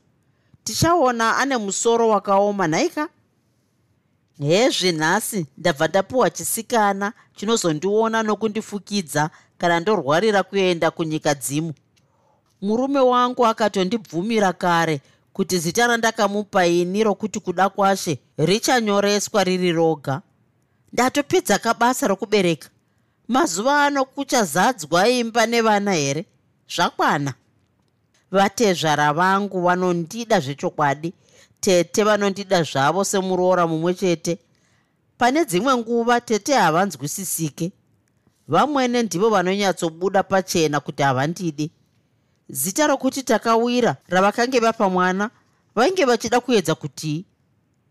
Tichaona 0.63 1.37
ane 1.37 1.57
musoro 1.57 2.09
wakaoma 2.09 2.67
nhaika 2.67 3.09
hezvinhasi 4.47 5.45
ndabva 5.57 5.87
ndapiwa 5.87 6.29
chisikana 6.29 7.13
chinozondiona 7.35 8.23
nokundifukidza 8.23 9.29
kana 9.57 9.79
ndorwarira 9.79 10.43
kuenda 10.43 10.91
kunyika 10.91 11.33
dzimu. 11.35 11.73
Murume 12.61 12.99
wangu 12.99 13.45
akatondibvumira 13.47 14.53
kare 14.53 15.01
kuti 15.33 15.57
zita 15.57 15.87
randakamupa 15.87 16.65
ini 16.67 17.03
rokuti 17.03 17.39
kuda 17.39 17.69
kwashe 17.69 18.19
richanyoreswa 18.37 19.43
riri 19.43 19.71
roga. 19.71 20.21
Ndatopedza 20.93 21.57
kabasa 21.59 22.07
rokubereka. 22.07 22.69
Mazuva 23.27 23.85
ano 23.85 24.05
kuchazadzwa 24.05 25.09
imba 25.09 25.45
nevana 25.45 25.93
here? 25.93 26.25
Zvakwana. 26.75 27.33
Vatezvara 28.31 29.13
vangu 29.13 29.61
vanondida 29.61 30.39
zvechokwadi 30.39 31.13
tete 31.59 32.03
vanondida 32.03 32.63
zvavo 32.63 33.03
semuroora 33.03 33.67
mumwe 33.67 33.93
chete. 33.93 34.39
Pane 35.17 35.45
dzimwe 35.45 35.77
nguva 35.77 36.21
tete 36.21 36.53
havanzwisisike. 36.53 37.71
Vamwene 38.47 39.03
ndivo 39.03 39.29
vanonyatsobuda 39.29 40.23
pachena 40.23 40.79
kuti 40.79 41.03
havandidi. 41.03 41.71
Zita 42.49 42.87
rokuti 42.87 43.23
takawira 43.23 43.95
ravakange 44.07 44.59
vapa 44.59 44.89
mwana 44.89 45.29
vainge 45.75 46.05
vachida 46.05 46.39
kuedza 46.39 46.75
kutii 46.75 47.25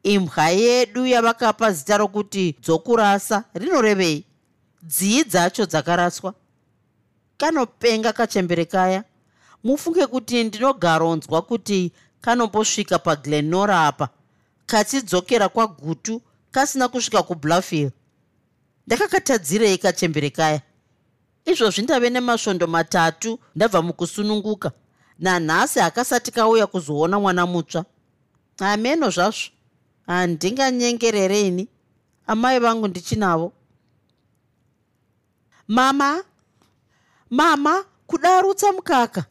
imbwa 0.02 0.48
yedu 0.48 1.06
yavakapa 1.06 1.72
zita 1.72 1.96
rokuti 1.96 2.56
dzokurasa 2.62 3.44
rinorevei? 3.54 4.24
Dzii 4.82 5.24
dzacho 5.24 5.66
dzakaraswa? 5.66 6.34
Kanopenga 7.36 8.12
kachemberekaya. 8.12 9.04
Mufunge 9.64 10.06
kuti 10.06 10.44
ndinogaronzwa 10.44 11.42
kuti 11.42 11.92
kanombosvika 12.20 12.98
paglenora 12.98 13.86
apa. 13.86 14.08
Kachidzokera 14.66 15.48
kwagutu 15.48 16.22
kasina 16.50 16.88
kusvika 16.88 17.22
kubluffil 17.22 17.90
ndakakatadzirei 18.86 19.78
kachemberekaya 19.78 20.60
izvozvi 21.44 21.82
ndave 21.82 22.10
nemasvondo 22.10 22.66
matatu 22.66 23.38
ndabva 23.56 23.82
mukusununguka. 23.82 24.72
Nanhasi 25.18 25.80
hakasati 25.80 26.30
kauya 26.30 26.66
kuzoona 26.66 27.20
mwana 27.20 27.46
mutsva. 27.46 27.84
Ameno 28.58 29.10
zvazvo. 29.10 29.50
Handinganyengerereini. 30.06 31.68
Amai 32.26 32.58
vangu 32.58 32.88
ndichinavo 32.88 33.52
mama! 35.68 36.24
Mama! 37.30 37.84
Kudarutsa 38.06 38.72
mukaka. 38.72 39.24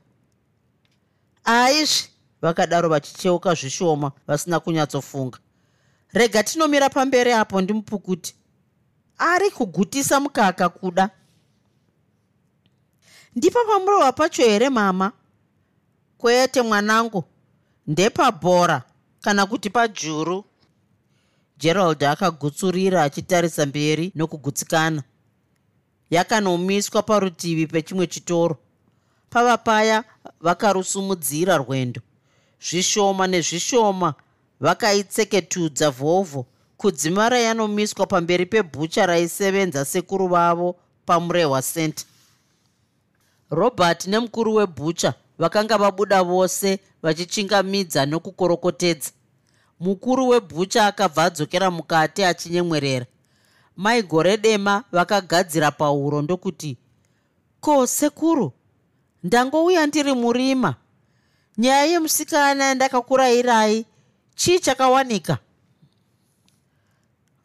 Aizvi 1.44 2.10
vakadaro 2.42 2.90
vachicheuka 2.90 3.54
zvishoma 3.54 4.12
vasina 4.28 4.60
kunyatsofunga. 4.60 5.40
Rega 6.14 6.44
tinomira 6.44 6.90
pamberi 6.90 7.32
apo 7.32 7.62
ndimupukuti. 7.62 8.36
Ari 9.18 9.52
kugutisa 9.52 10.20
mukaka 10.20 10.70
kuda. 10.70 11.10
Ndipa 13.36 13.60
pamurova 13.66 14.12
pacho 14.12 14.44
here 14.44 14.70
mama? 14.70 15.12
Kwete 16.18 16.62
mwanangu. 16.62 17.24
Ndepabhora 17.88 18.84
kana 19.22 19.46
kuti 19.46 19.70
pajuru. 19.70 20.46
Gerald 21.58 22.04
akagutsurira 22.04 23.04
achitarisa 23.04 23.66
mberi 23.66 24.12
nokugutsikana. 24.16 25.04
Yakanomiswa 26.10 27.04
parutivi 27.04 27.68
pechimwe 27.68 28.08
chitoro. 28.08 28.58
Pava 29.30 29.58
paya 29.58 30.04
vakarusumudzira 30.42 31.58
rwendo 31.58 32.02
zvishoma 32.62 33.28
nezvishoma 33.28 34.14
vakaitseketudza 34.60 35.90
vhovho 35.90 36.46
kudzimara 36.78 37.40
yanomiswa 37.40 38.06
pamberi 38.06 38.46
pebhucha 38.46 39.06
raisevenza 39.06 39.86
sekuru 39.86 40.28
vavo 40.28 40.76
pamurehwa 41.06 41.62
center 41.62 42.06
robert 43.50 44.08
nemukuru 44.08 44.56
webhucha 44.56 45.14
vakanga 45.40 45.78
vabuda 45.78 46.24
vose 46.24 46.80
vachichingamidza 47.02 48.06
nokukorokotedza. 48.06 49.12
Mukuru 49.80 50.28
webhucha 50.28 50.86
akabva 50.86 51.24
adzokera 51.24 51.72
mukati 51.72 52.24
achinyemwerera. 52.24 53.06
Maigore 53.78 54.38
dema 54.38 54.84
vakagadzira 54.92 55.72
pauro 55.72 56.22
ndokuti 56.22 56.78
ko 57.60 57.88
sekuru 57.88 58.52
ndangouya 59.24 59.86
ndiri 59.88 60.14
murima 60.14 60.76
nyaya 61.58 61.86
yemusikana 61.86 62.64
yandakakurayirai 62.66 63.86
chii 64.36 64.60
chakawanika? 64.60 65.38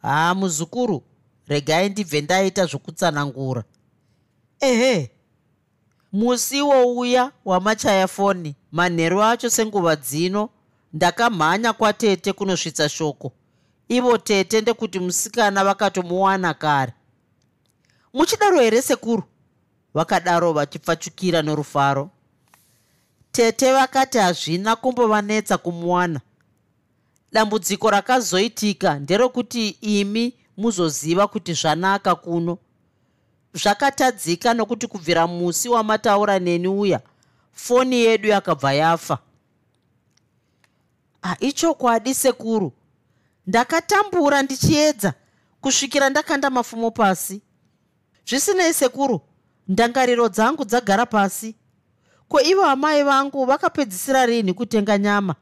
Haa 0.02 0.34
muzukuru 0.34 1.02
regai 1.48 1.88
ndibve 1.88 2.20
ndaita 2.20 2.66
zvokutsanangura. 2.66 3.64
Ehe 4.60 5.10
musi 6.12 6.62
wouya 6.62 7.32
wamachaya 7.44 8.08
foni 8.08 8.56
manheru 8.72 9.22
acho 9.22 9.50
senguva 9.50 9.96
dzino 9.96 10.48
ndakamhanya 10.92 11.72
kwatete 11.72 12.32
kunosvitsa 12.32 12.88
shoko. 12.88 13.32
Ivo 13.88 14.18
tete 14.18 14.60
ndekuti 14.60 14.98
musikana 14.98 15.64
vakatomuwana 15.64 16.54
kare. 16.54 16.92
Muchidaro 18.14 18.60
here 18.60 18.82
sekuru? 18.82 19.22
Vakadaro 19.94 20.52
vachipfachukira 20.52 21.42
norufaro 21.42 22.10
tete 23.32 23.72
vakati 23.72 24.18
hazvina 24.18 24.76
kumbovanetsa 24.76 25.58
kumuwana. 25.58 26.20
Dambudziko 27.32 27.90
rakazoitika 27.90 28.98
nderokuti 28.98 29.68
imi 29.68 30.34
muzoziva 30.56 31.28
kuti 31.28 31.54
zvanaka 31.54 32.14
kuno. 32.14 32.58
Zvakatadzika 33.54 34.54
nokuti 34.54 34.86
kubvira 34.86 35.26
musi 35.26 35.68
wamataura 35.68 36.38
neni 36.38 36.68
uya 36.68 37.00
foni 37.52 37.96
yedu 37.96 38.28
yakabva 38.28 38.72
yafa. 38.72 39.18
Haichokwadi 41.22 42.14
sekuru. 42.14 42.72
Ndakatambura 43.46 44.42
ndichiedza 44.42 45.14
kusvikira 45.60 46.10
ndakanda 46.10 46.50
mafumo 46.50 46.90
pasi. 46.90 47.42
Zvisinei 48.28 48.74
sekuru. 48.74 49.20
Ndangariro 49.68 50.28
dzangu 50.28 50.64
dzagara 50.64 51.06
pasi 51.06 51.54
ko 52.32 52.40
ivo 52.40 52.64
amai 52.64 53.04
vangu 53.04 53.44
vakapedzisira 53.44 54.26
rini 54.26 54.54
kutenga 54.54 54.98
nyama? 54.98 55.34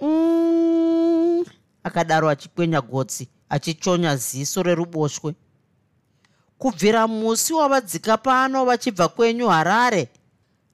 Mm, 0.00 1.44
akadaro 1.82 2.28
achikwenya 2.28 2.80
gotsi 2.80 3.28
achichonya 3.48 4.16
ziso 4.16 4.62
reruboshwe. 4.62 5.34
Kubvira 6.58 7.06
musi 7.08 7.52
wavadzika 7.52 8.16
pano 8.16 8.64
vachibva 8.64 9.08
kwenyu 9.08 9.48
harare 9.48 10.08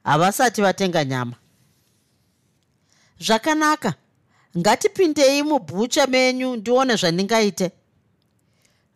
havasati 0.03 0.61
vatenga 0.61 1.05
nyama. 1.05 1.35
Zvakanaka 3.19 3.93
ngatipindei 4.57 5.43
mubhucha 5.43 6.07
menyu 6.07 6.55
ndione 6.55 6.95
zvandingaite 6.95 7.71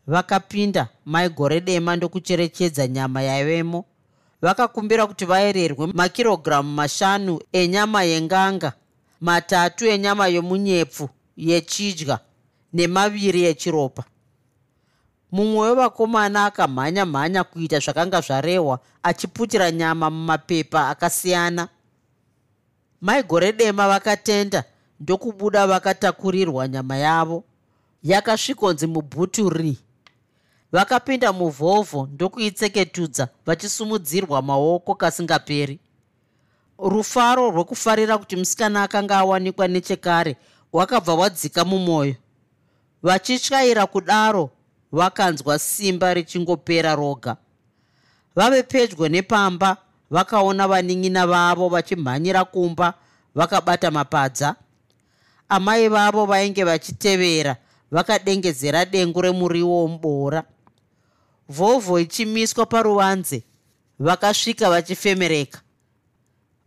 vakapinda 0.08 0.88
maigore 1.06 1.62
dema 1.62 1.96
ndokucherechedza 1.96 2.88
nyama 2.88 3.22
yaivemo 3.22 3.86
vakakumbira 4.46 5.08
kuti 5.08 5.26
vaererwe 5.26 5.88
makirogiramu 5.93 6.74
mashanu 6.74 7.39
enyama 7.52 8.04
yenganga 8.04 8.74
matatu 9.22 9.86
enyama 9.88 10.28
yomunyepfu 10.28 11.10
yechidya 11.38 12.20
nemaviri 12.74 13.43
echiropa. 13.43 14.04
Mumwe 15.32 15.70
wevakomana 15.70 16.46
akamhanya 16.46 17.06
mhanya 17.06 17.43
kuita 17.43 17.80
zvakanga 17.80 18.22
zvarehwa 18.22 18.80
achiputira 19.04 19.72
nyama 19.72 20.10
mumapepa 20.10 20.89
akasiyana. 20.89 21.68
Maigore 23.02 23.52
dema 23.52 23.88
vakatenda 23.88 24.64
ndokubuda 25.00 25.68
vakatakurirwa 25.68 26.68
nyama 26.68 26.98
yavo. 26.98 27.43
Yakasvikonzi 28.04 28.88
mubhuturi 28.88 29.78
vakapinda 30.76 31.34
muvhovho 31.34 32.07
ndokuitseketudza 32.13 33.28
vachisumudzirwa 33.45 34.41
maoko 34.41 34.95
kasingaperi. 34.95 35.80
Rufaro 36.80 37.51
rwekufarira 37.51 38.17
kuti 38.17 38.36
musikana 38.36 38.84
akanga 38.84 39.17
awanikwa 39.17 39.67
nechekare 39.67 40.36
hwakabva 40.71 41.13
hwadzika 41.13 41.65
mumwoyo 41.65 42.15
vachityaira 43.03 43.86
kudaro 43.86 44.49
vakanzwa 44.91 45.59
simba 45.59 46.13
richingopera 46.13 46.95
roga. 46.95 47.38
Vave 48.36 48.63
pedyo 48.63 49.09
nepamba 49.09 49.78
vakaona 50.11 50.67
vanin'ina 50.67 51.28
vavo 51.28 51.69
vachimhanyira 51.69 52.45
kumba 52.45 52.93
vakabata 53.36 53.91
mapadza. 53.91 54.55
Amai 55.49 55.89
vavo 55.89 56.26
vainge 56.26 56.63
vachitevera 56.63 57.55
vakadengezera 57.91 58.86
dengu 58.86 59.21
remuriwo 59.21 59.82
womuboora 59.82 60.43
vhovho 61.50 62.00
ichimiswa 62.00 62.66
paruvanze 62.66 63.43
vakasvika 64.00 64.70
vachifemereka. 64.70 65.62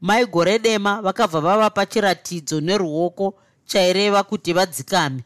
Maigore 0.01 0.59
dema 0.59 1.03
vakabva 1.03 1.41
vava 1.41 1.71
pachiratidzo 1.71 2.61
neruoko 2.61 3.35
chaireva 3.67 4.23
kuti 4.23 4.53
vadzikame. 4.53 5.25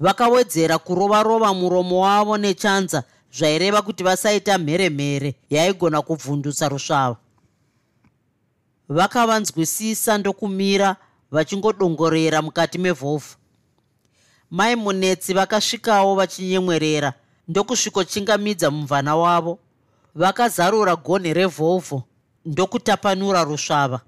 Vakawedzera 0.00 0.78
kurova-rova 0.78 1.54
muromo 1.54 2.00
wavo 2.00 2.36
nechanza 2.36 3.04
zvaireva 3.32 3.82
kuti 3.82 4.04
vasaita 4.04 4.58
mheremhere 4.58 5.34
yaigona 5.50 6.02
kubvundutsa 6.02 6.68
rusvava. 6.68 7.16
Vakavanzwisisa 8.88 10.18
ndokumira 10.18 10.96
vachingodongorera 11.30 12.42
mukati 12.42 12.78
mevhovho 12.78 13.36
mai 14.50 14.76
munetsi 14.76 15.34
vakasvikawo 15.34 16.14
vachinyemwerera 16.14 17.12
ndokusvikochingamidza 17.48 18.70
mumvana 18.70 19.16
wavo. 19.16 19.58
Vakazarura 20.14 20.96
gonhi 20.96 21.32
revhovho 21.34 22.02
ndokutapanura 22.44 23.44
rusvava. 23.44 24.00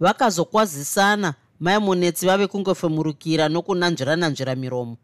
Vakazokwazisana 0.00 1.34
mai 1.60 1.78
munetsi 1.78 2.26
vave 2.26 2.46
kungofemurukira 2.46 3.48
nokunanzvira-nanzvira 3.48 4.54
miromo. 4.56 4.96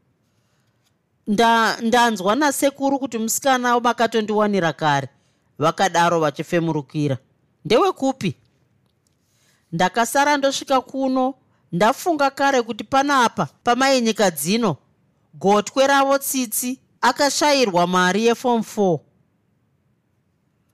Ndanzwa 1.82 2.34
nasekuru 2.36 2.98
kuti 2.98 3.18
musikana 3.18 3.80
makatondiwanira 3.80 4.72
kare 4.72 5.08
vakadaro 5.58 6.20
vachifemurukira. 6.20 7.18
Ndewekupi 7.64 8.34
ndakasara 9.72 10.36
ndosvika 10.36 10.80
kuno 10.80 11.34
ndafunga 11.72 12.30
kare 12.30 12.62
kuti 12.62 12.84
panapa 12.84 13.48
pamainyika 13.64 14.30
dzino 14.30 14.76
gotwe 15.34 15.86
ravo 15.86 16.18
tsitsi 16.18 16.78
akashayirwa 17.00 17.86
mari 17.86 18.26
yefom 18.26 18.60
4 18.60 18.98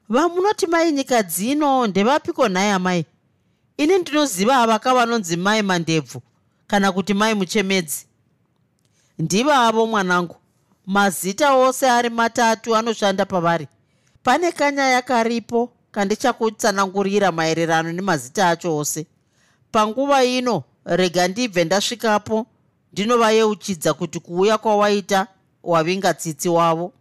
vamunoti 0.09 0.67
mainyika 0.67 1.23
dzino 1.23 1.87
ndevapiko 1.87 2.49
nhai 2.49 2.71
amai 2.71 3.05
ini 3.77 3.99
ndinoziva 3.99 4.57
avaka 4.57 4.95
vanonzi 4.95 5.37
mai 5.37 5.63
mandebvu 5.63 6.23
kana 6.67 6.93
kuti 6.93 7.15
mai 7.15 7.35
muchemedzi. 7.35 8.07
Ndivavo 9.19 9.87
mwanangu. 9.87 10.37
Mazita 10.87 11.55
ose 11.55 11.91
ari 11.91 12.11
matatu 12.11 12.77
anoshanda 12.77 13.25
pavari. 13.27 13.69
Pane 14.23 14.53
kanyaya 14.53 15.03
karipo 15.03 15.73
kandichakutsanangurira 15.91 17.33
maererano 17.33 17.93
nemazita 17.93 18.49
acho 18.51 18.77
ose. 18.77 19.07
Panguva 19.73 20.25
ino 20.25 20.65
rega 20.85 21.29
ndibve 21.29 21.65
ndasvikapo 21.65 22.47
ndinovayeuchidza 22.93 23.95
kuti 23.95 24.21
kuuya 24.21 24.59
kwawaita 24.59 25.27
wavinga 25.67 26.15
tsitsi 26.15 26.49
wavo. 26.49 26.93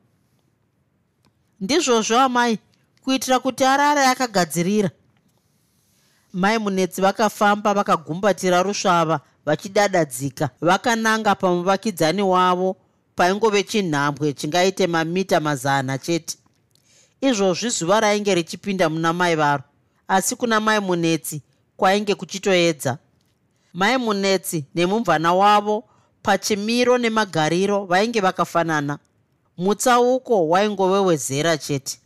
Ndizvozvo 1.62 2.18
amai 2.20 2.60
kuitira 3.04 3.40
kuti 3.40 3.64
arare 3.64 4.06
akagadzirira. 4.08 4.90
Mai 6.34 6.58
munetsi 6.58 7.02
vakafamba 7.02 7.74
vakagumbatira 7.74 8.64
rusvava 8.64 9.20
vachidadadzika. 9.46 10.50
Vakananga 10.62 11.36
pamuvakidzani 11.36 12.22
wavo 12.22 12.76
paingove 13.16 13.64
chinhambwe 13.64 14.34
chingaite 14.34 14.88
mamita 14.88 15.40
mazana 15.40 15.98
chete. 15.98 16.38
Izvozvi 17.22 17.70
zuva 17.70 18.00
rainge 18.00 18.36
richipinda 18.36 18.90
muna 18.90 19.14
mai 19.14 19.36
varo. 19.36 19.64
Asi 20.08 20.36
kuna 20.36 20.60
mai 20.60 20.80
munetsi 20.80 21.42
kwainge 21.78 22.16
kuchitoedza. 22.16 22.98
Mai 23.74 23.98
munetsi 23.98 24.66
nemumvana 24.76 25.34
wavo 25.34 25.84
pachimiro 26.26 26.98
nemagariro 26.98 27.86
vainge 27.86 28.20
vakafanana. 28.22 29.00
Mutsauko 29.58 30.50
waingove 30.50 31.00
wezera 31.00 31.58
chete. 31.58 32.00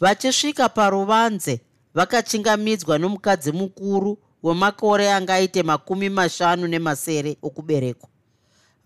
Vachisvika 0.00 0.68
paruvanze 0.68 1.60
vakachingamidzwa 1.94 2.98
nomukadzi 2.98 3.52
mukuru 3.52 4.18
wemakore 4.42 5.12
angaite 5.12 5.62
makumi 5.62 6.08
mashanu 6.08 6.66
nemasere 6.66 7.36
okuberekwa 7.42 8.08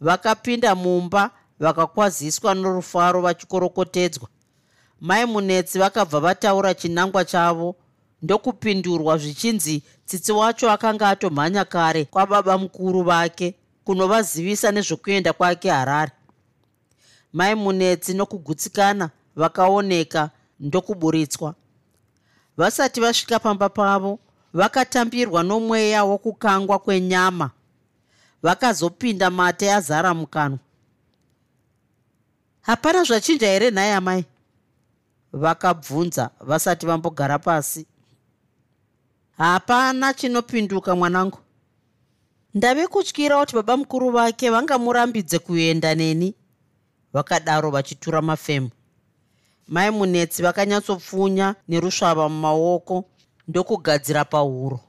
vakapinda 0.01 0.75
mumba 0.75 1.31
vakakwaziswa 1.61 2.55
norufaro 2.55 3.21
vachikorokotedzwa 3.21 4.29
mai 5.01 5.27
munetsi 5.27 5.79
vakabva 5.79 6.21
vataura 6.21 6.75
chinangwa 6.75 7.25
chavo 7.25 7.77
ndokupindurwa 8.23 9.19
zvichinzi 9.19 9.83
tsitsi 10.07 10.33
wacho 10.33 10.71
akanga 10.71 11.09
atomhanya 11.09 11.65
kare 11.65 12.05
kwababa 12.05 12.59
mukuru 12.59 13.03
vake 13.03 13.55
kunovazivisa 13.91 14.73
nezvokuenda 14.73 15.33
kwake 15.33 15.71
harare. 15.71 16.13
Mai 17.33 17.55
munetsi 17.55 18.15
nokugutsikana 18.15 19.11
vakaoneka 19.37 20.31
ndokuburitswa. 20.61 21.55
Vasati 22.57 23.01
vasvika 23.01 23.39
pamba 23.39 23.69
pavo 23.69 24.19
vakatambirwa 24.53 25.43
nomweya 25.43 26.05
wokukangwa 26.05 26.79
kwenyama. 26.79 27.51
Vakazopinda 28.43 29.31
mate 29.31 29.73
azara 29.73 30.15
mukanwa. 30.15 30.59
Hapana 32.61 33.05
zvachinja 33.05 33.47
here 33.47 33.71
nhai 33.71 33.93
amai? 33.93 34.25
Vakabvunza 35.33 36.31
vasati 36.41 36.87
vambogara 36.87 37.39
pasi. 37.39 37.87
Hapana 39.39 40.15
chinopinduka 40.15 40.97
mwanangu 40.97 41.39
ndave 42.55 42.87
kutyira 42.87 43.39
kuti 43.41 43.55
baba 43.55 43.77
mukuru 43.77 44.11
vake 44.11 44.51
vangamurambidze 44.51 45.39
kuenda 45.39 45.95
neni. 45.95 46.35
Vakadaro 47.13 47.71
vachitura 47.71 48.23
mafemu. 48.23 48.71
Mai 49.69 49.91
munetsi 49.91 50.43
vakanyatsopfunya 50.43 51.55
nerusvava 51.69 52.29
mumaoko 52.29 53.05
ndokugadzira 53.49 54.25
pahuro. 54.25 54.81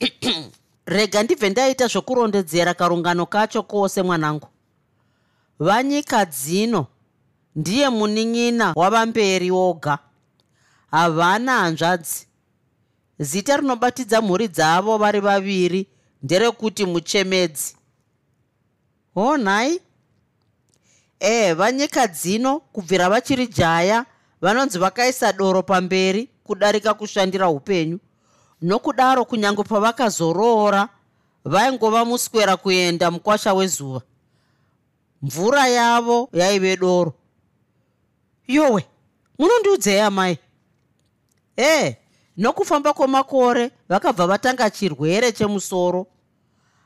Rega 0.86 1.22
ndibve 1.22 1.50
ndaita 1.50 1.86
zvokurondedzera 1.86 2.74
karungano 2.74 3.26
kacho 3.26 3.62
kose 3.62 4.02
mwanangu. 4.02 4.48
Vanyika 5.58 6.24
dzino 6.24 6.86
ndiye 7.56 7.88
munin'ina 7.88 8.72
wavamberi 8.76 9.50
woga. 9.50 9.98
Havana 10.90 11.52
hanzvadzi. 11.52 12.26
Zita 13.18 13.56
rinobatidza 13.56 14.22
mhuri 14.22 14.48
dzavo 14.48 14.98
vari 14.98 15.20
vaviri 15.20 15.86
nderekuti 16.22 16.86
muchemedzi. 16.86 17.76
Honhai 19.14 19.80
ee 21.20 21.52
vanyika 21.54 22.06
dzino 22.06 22.60
kubvira 22.60 23.08
vachiri 23.08 23.46
jaya 23.46 24.06
vanonzi 24.40 24.78
vakaisa 24.78 25.32
doro 25.32 25.62
pamberi 25.62 26.28
kudarika 26.44 26.94
kushandira 26.94 27.48
upenyu. 27.48 27.98
Nokudaro 28.62 29.24
kunyange 29.24 29.62
pavakazoroora 29.62 30.88
vaingova 31.44 32.04
muswera 32.04 32.56
kuenda 32.56 33.10
mukwasha 33.10 33.54
wezuva. 33.54 34.02
Mvura 35.22 35.68
yavo 35.68 36.28
yaive 36.32 36.76
doro. 36.76 37.14
Yowe 38.48 38.86
munondiudzei 39.38 40.00
amai? 40.00 40.38
Ee 41.58 41.96
nokufamba 42.38 42.92
kwemakore 42.92 43.70
vakabva 43.88 44.26
vatanga 44.26 44.70
chirwere 44.70 45.32
chemusoro. 45.32 46.06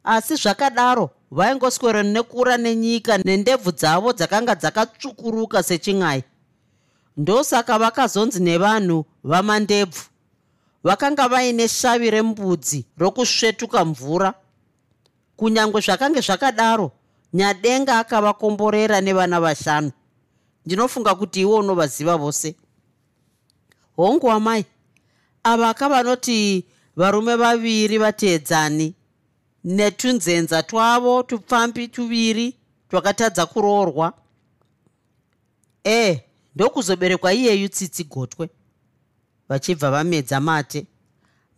Asi 0.04 0.34
zvakadaro 0.36 1.10
vaingoswera 1.30 2.02
nekura 2.02 2.56
nenyika 2.56 3.18
nendebvu 3.18 3.72
dzavo 3.72 4.12
dzakanga 4.12 4.54
dzakatsvukuruka 4.54 5.62
sechin'ai. 5.62 6.24
Ndosaka 7.16 7.78
vakazonzi 7.78 8.40
nevanhu 8.42 9.04
vamandebvu. 9.24 10.02
Vakanga 10.84 11.28
vaine 11.28 11.68
shavi 11.68 12.10
rembudzi 12.10 12.86
rokusvetuka 12.98 13.84
mvura. 13.84 14.34
Kunyange 15.36 15.80
zvakange 15.80 16.20
zvakadaro 16.20 16.90
nyadenga 17.32 17.98
akavakomborera 17.98 19.00
nevana 19.00 19.40
vashanu. 19.40 19.92
Ndinofunga 20.66 21.14
kuti 21.14 21.40
iwo 21.40 21.56
unovaziva 21.56 22.16
vose. 22.16 22.56
Hongu 23.96 24.30
amai 24.30 24.64
ava 25.42 25.68
akavanoti 25.68 26.64
varume 26.96 27.36
vaviri 27.36 27.98
vateedzani 27.98 28.94
netunzenza 29.64 30.62
twavo 30.62 31.22
tupfambi 31.22 31.88
tuviri 31.88 32.56
twakatadza 32.90 33.46
kuroorwa. 33.46 34.12
Ee 35.84 36.20
ndokuzoberekwa 36.54 37.32
iyeyu 37.34 37.68
tsitsi 37.68 38.04
gotwe 38.04 38.48
vachibva 39.48 39.90
vamedza 39.90 40.40
mate. 40.40 40.86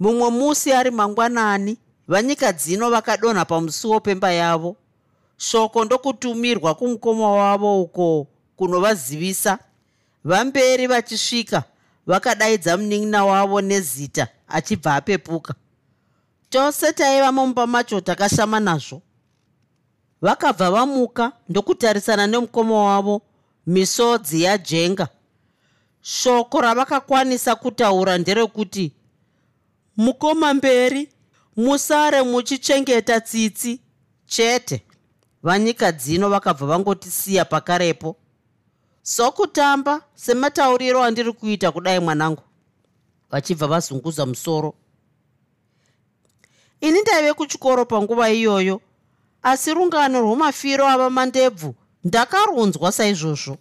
Mumwe 0.01 0.31
musi 0.31 0.73
ari 0.73 0.91
mangwanani 0.91 1.77
vanyika 2.09 2.53
dzino 2.53 2.91
vakadonha 2.91 3.45
pamusuwo 3.45 4.01
pemba 4.01 4.33
yavo. 4.33 4.77
Shoko 5.37 5.85
ndokutumirwa 5.85 6.75
kumukoma 6.75 7.31
wavo 7.31 7.83
uko 7.83 8.27
kunovazivisa. 8.57 9.59
Vamberi 10.25 10.87
vachisvika 10.87 11.65
vakadaidza 12.07 12.77
munin'ina 12.77 13.25
wavo 13.25 13.61
nezita 13.61 14.29
achibva 14.49 14.95
apepuka. 14.95 15.55
Tose 16.51 16.93
taiva 16.93 17.33
mumba 17.33 17.67
macho 17.67 18.01
takashama 18.01 18.61
nazvo. 18.61 19.03
Vakabva 20.23 20.71
vamuka 20.71 21.33
ndokutarisana 21.49 22.27
nemukoma 22.27 22.85
wavo 22.85 23.23
misodzi 23.67 24.43
yajenga. 24.43 25.09
Shoko 26.03 26.61
ravakakwanisa 26.61 27.55
kutaura 27.55 28.19
nderekuti 28.19 28.93
mukoma 29.97 30.55
mberi 30.55 31.09
musare 31.57 32.23
muchichengeta 32.23 33.21
tsitsi. 33.21 33.81
Chete 34.27 34.85
vanyika 35.43 35.93
dzino 35.93 36.29
vakabva 36.29 36.67
vangotisiya 36.67 37.45
pakarepo 37.45 38.17
sokutamba 39.05 40.01
sematauriro 40.15 41.03
andiri 41.03 41.33
kuita 41.33 41.73
kudai 41.73 42.01
mwanangu 42.01 42.43
vachibva 43.31 43.67
vazunguza 43.67 44.27
musoro. 44.27 44.75
Ini 46.81 47.01
ndaive 47.03 47.33
kuchikoro 47.33 47.85
panguva 47.85 48.31
iyoyo 48.31 48.81
asi 49.43 49.75
rungano 49.75 50.21
rwomafiro 50.21 50.87
ava 50.89 51.11
mandebvu 51.11 51.75
ndakarunzwa 52.05 52.93
saizvozvo. 52.93 53.57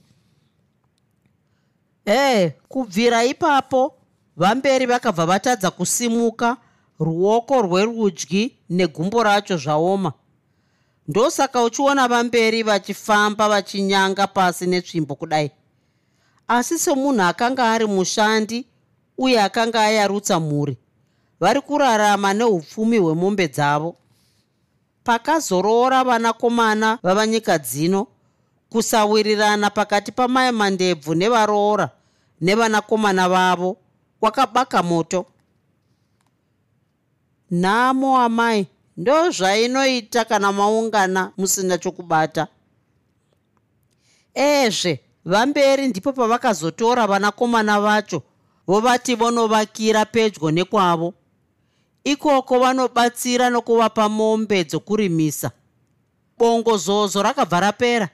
Ee 2.07 2.49
kubvira 2.49 3.23
ipapo 3.25 3.95
vamberi 4.37 4.85
vakabva 4.85 5.25
vatadza 5.25 5.71
kusimuka 5.71 6.57
ruoko 6.99 7.61
rwerudyi 7.61 8.55
negumbo 8.69 9.23
racho 9.23 9.57
zvaoma 9.57 10.13
ndosaka 11.07 11.63
uchiona 11.63 12.07
vamberi 12.07 12.63
vachifamba 12.63 13.49
vachinyanga 13.49 14.27
pasi 14.27 14.67
netsvimbo 14.67 15.15
kudai. 15.15 15.51
Asi 16.47 16.79
semunhu 16.79 17.21
akanga 17.21 17.71
ari 17.71 17.85
mushandi 17.85 18.65
uye 19.17 19.41
akanga 19.41 19.81
ayarutsa 19.81 20.39
mhuri 20.39 20.77
vari 21.39 21.61
kurarama 21.61 22.33
neupfumi 22.33 22.97
hwemombe 22.97 23.47
dzavo. 23.47 23.95
Pakazoroora 25.03 26.03
vanakomana 26.03 26.99
vavanyika 27.03 27.57
dzino 27.57 28.07
kusawirirana 28.69 29.69
pakati 29.69 30.11
pamai 30.11 30.51
mandebvu 30.51 31.15
nevaroora 31.15 31.89
nevanakomana 32.41 33.29
vavo 33.29 33.77
kwakabaka 34.19 34.83
moto. 34.83 35.25
Nhamo 37.51 38.17
amai 38.19 38.67
ndo 38.97 39.31
zvainoita 39.31 40.25
kana 40.25 40.51
maungana 40.51 41.31
musina 41.37 41.77
chokubata. 41.77 42.47
Ezve 44.33 44.99
vamberi 45.25 45.87
ndipo 45.87 46.13
pavakazotora 46.13 47.07
vanakomana 47.07 47.81
vacho 47.81 48.21
vovati 48.67 49.15
vonovakira 49.15 50.05
pedyo 50.05 50.51
nekwavo. 50.51 51.13
Ikoko 52.03 52.59
vanobatsira 52.59 53.49
nokuvapa 53.49 54.09
mombe 54.09 54.63
dzokurimisa. 54.63 55.51
Bongozozo 56.37 57.23
rakabva 57.23 57.59
rapera. 57.59 58.09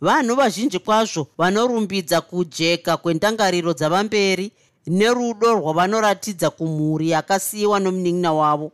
Vanhu 0.00 0.34
vazhinji 0.34 0.78
kwazvo 0.78 1.26
vanorumbidza 1.38 2.20
kujeka 2.20 2.96
kwendangariro 2.96 3.72
dzavamberi 3.72 4.52
nerudo 4.86 5.54
rwavanoratidza 5.54 6.50
kumhuri 6.50 7.10
yakasiyiwa 7.10 7.80
nomunin'ina 7.80 8.32
wavo 8.32 8.72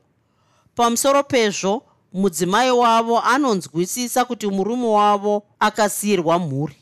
pamusoro 0.76 1.22
pezvo 1.22 1.82
mudzimai 2.12 2.70
wavo 2.70 3.20
anonzwisisa 3.20 4.24
kuti 4.24 4.46
murume 4.46 4.86
wavo 4.86 5.42
akasiyirwa 5.60 6.38
mhuri. 6.38 6.76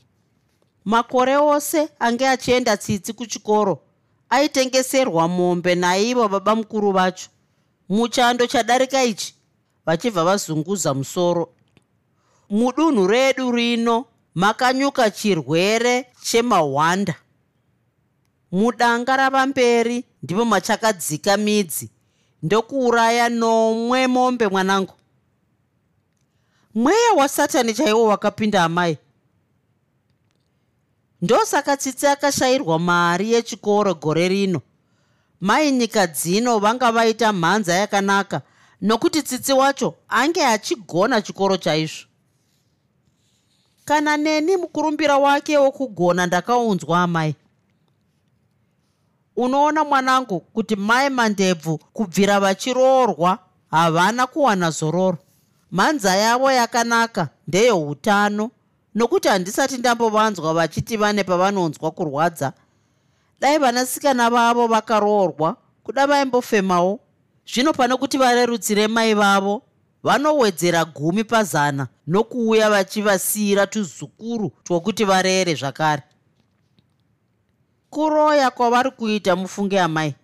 Makore 0.84 1.36
ose 1.36 1.88
ange 1.98 2.28
achienda 2.28 2.76
tsitsi 2.76 3.12
kuchikoro 3.12 3.80
aitengeserwa 4.30 5.28
mombe 5.28 5.74
naivo 5.74 6.28
baba 6.28 6.54
mukuru 6.54 6.92
vacho. 6.92 7.28
Muchando 7.88 8.46
chadarika 8.46 9.04
ichi 9.04 9.34
vachibva 9.86 10.24
vazunguza 10.24 10.94
musoro. 10.94 11.48
Mudunhu 12.50 13.06
redu 13.06 13.52
rino 13.52 14.04
makanyuka 14.34 15.10
chirwere 15.10 16.06
chemahwanda. 16.22 17.14
Mudanga 18.52 19.16
ravamberi 19.16 20.04
ndipo 20.22 20.44
machakadzika 20.44 21.36
midzi 21.36 21.90
ndokuuraya 22.44 23.28
nomwe 23.28 24.06
mombe 24.06 24.48
mwanangu. 24.48 24.92
Mweya 26.74 27.12
wasatani 27.16 27.74
chaiwo 27.74 28.04
wakapinda 28.04 28.64
amai. 28.64 28.98
Ndosaka 31.22 31.76
tsitsi 31.76 32.06
akashayirwa 32.06 32.78
mari 32.78 33.32
yechikoro 33.32 33.94
gore 33.94 34.28
rino. 34.28 34.60
Mai 35.40 35.70
nyika 35.72 36.06
dzino 36.06 36.58
vanga 36.58 36.92
vaita 36.92 37.32
mhanza 37.32 37.74
yakanaka 37.74 38.42
nokuti 38.80 39.22
tsitsi 39.22 39.52
wacho 39.52 39.94
ange 40.08 40.44
achigona 40.46 41.22
chikoro 41.22 41.56
chaizvo. 41.56 42.06
Kana 43.84 44.16
neni 44.16 44.56
mukurumbira 44.56 45.16
wake 45.18 45.58
wokugona 45.58 46.26
ndakaunzwa 46.26 47.02
amai 47.02 47.34
unoona 49.36 49.84
mwanangu 49.84 50.40
kuti 50.40 50.76
mai 50.76 51.10
mandebvu 51.10 51.78
kubvira 51.78 52.40
vachiroorwa 52.40 53.38
havana 53.70 54.26
kuwana 54.26 54.70
zororo. 54.70 55.18
Mhanza 55.72 56.16
yavo 56.16 56.52
yakanaka 56.52 57.28
ndeyeutano 57.48 58.50
nokuti 58.94 59.28
handisati 59.28 59.78
ndambovanzwa 59.78 60.54
vachiti 60.54 60.96
vane 60.96 61.24
pavanonzwa 61.24 61.90
kurwadza. 61.90 62.52
Dai 63.40 63.58
vanasikana 63.58 64.30
vavo 64.30 64.66
vakaroorwa 64.66 65.56
kuda 65.82 66.06
vaimbofemawo. 66.06 67.00
Zvino 67.54 67.72
pane 67.72 67.96
kuti 67.96 68.18
varerutsire 68.18 68.88
mai 68.88 69.14
vavo 69.14 69.62
vanowedzera 70.02 70.84
gumi 70.84 71.24
pazana 71.24 71.88
nokuuya 72.06 72.70
vachivasiyira 72.70 73.66
tuzukuru 73.66 74.52
twokuti 74.64 75.04
varere 75.04 75.54
zvakare 75.54 76.02
kuroya 77.94 78.50
kwavari 78.50 78.90
kuita 78.90 79.36
mufunge 79.36 79.80
amai. 79.80 80.14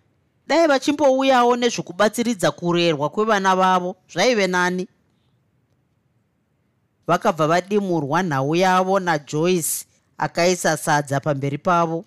Dai 0.46 0.66
vachimbouyawo 0.66 1.56
nezvokubatsiridza 1.56 2.50
kurerwa 2.50 3.08
kwevana 3.08 3.56
vavo 3.56 3.96
zvaive 4.12 4.46
nani. 4.46 4.88
Vakabva 7.06 7.46
vadimurwa 7.46 8.22
nhau 8.22 8.54
yavo 8.54 9.00
najoyce 9.00 9.86
akaisa 10.18 10.76
sadza 10.76 11.20
pamberi 11.20 11.58
pavo. 11.58 12.04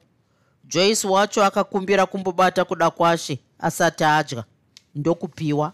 Joyce 0.63 1.07
wacho 1.07 1.43
akakumbira 1.45 2.05
kumbobata 2.05 2.65
kuda 2.65 2.89
kwashe 2.89 3.39
asati 3.59 4.03
adya 4.03 4.43
ndokupiwa 4.95 5.73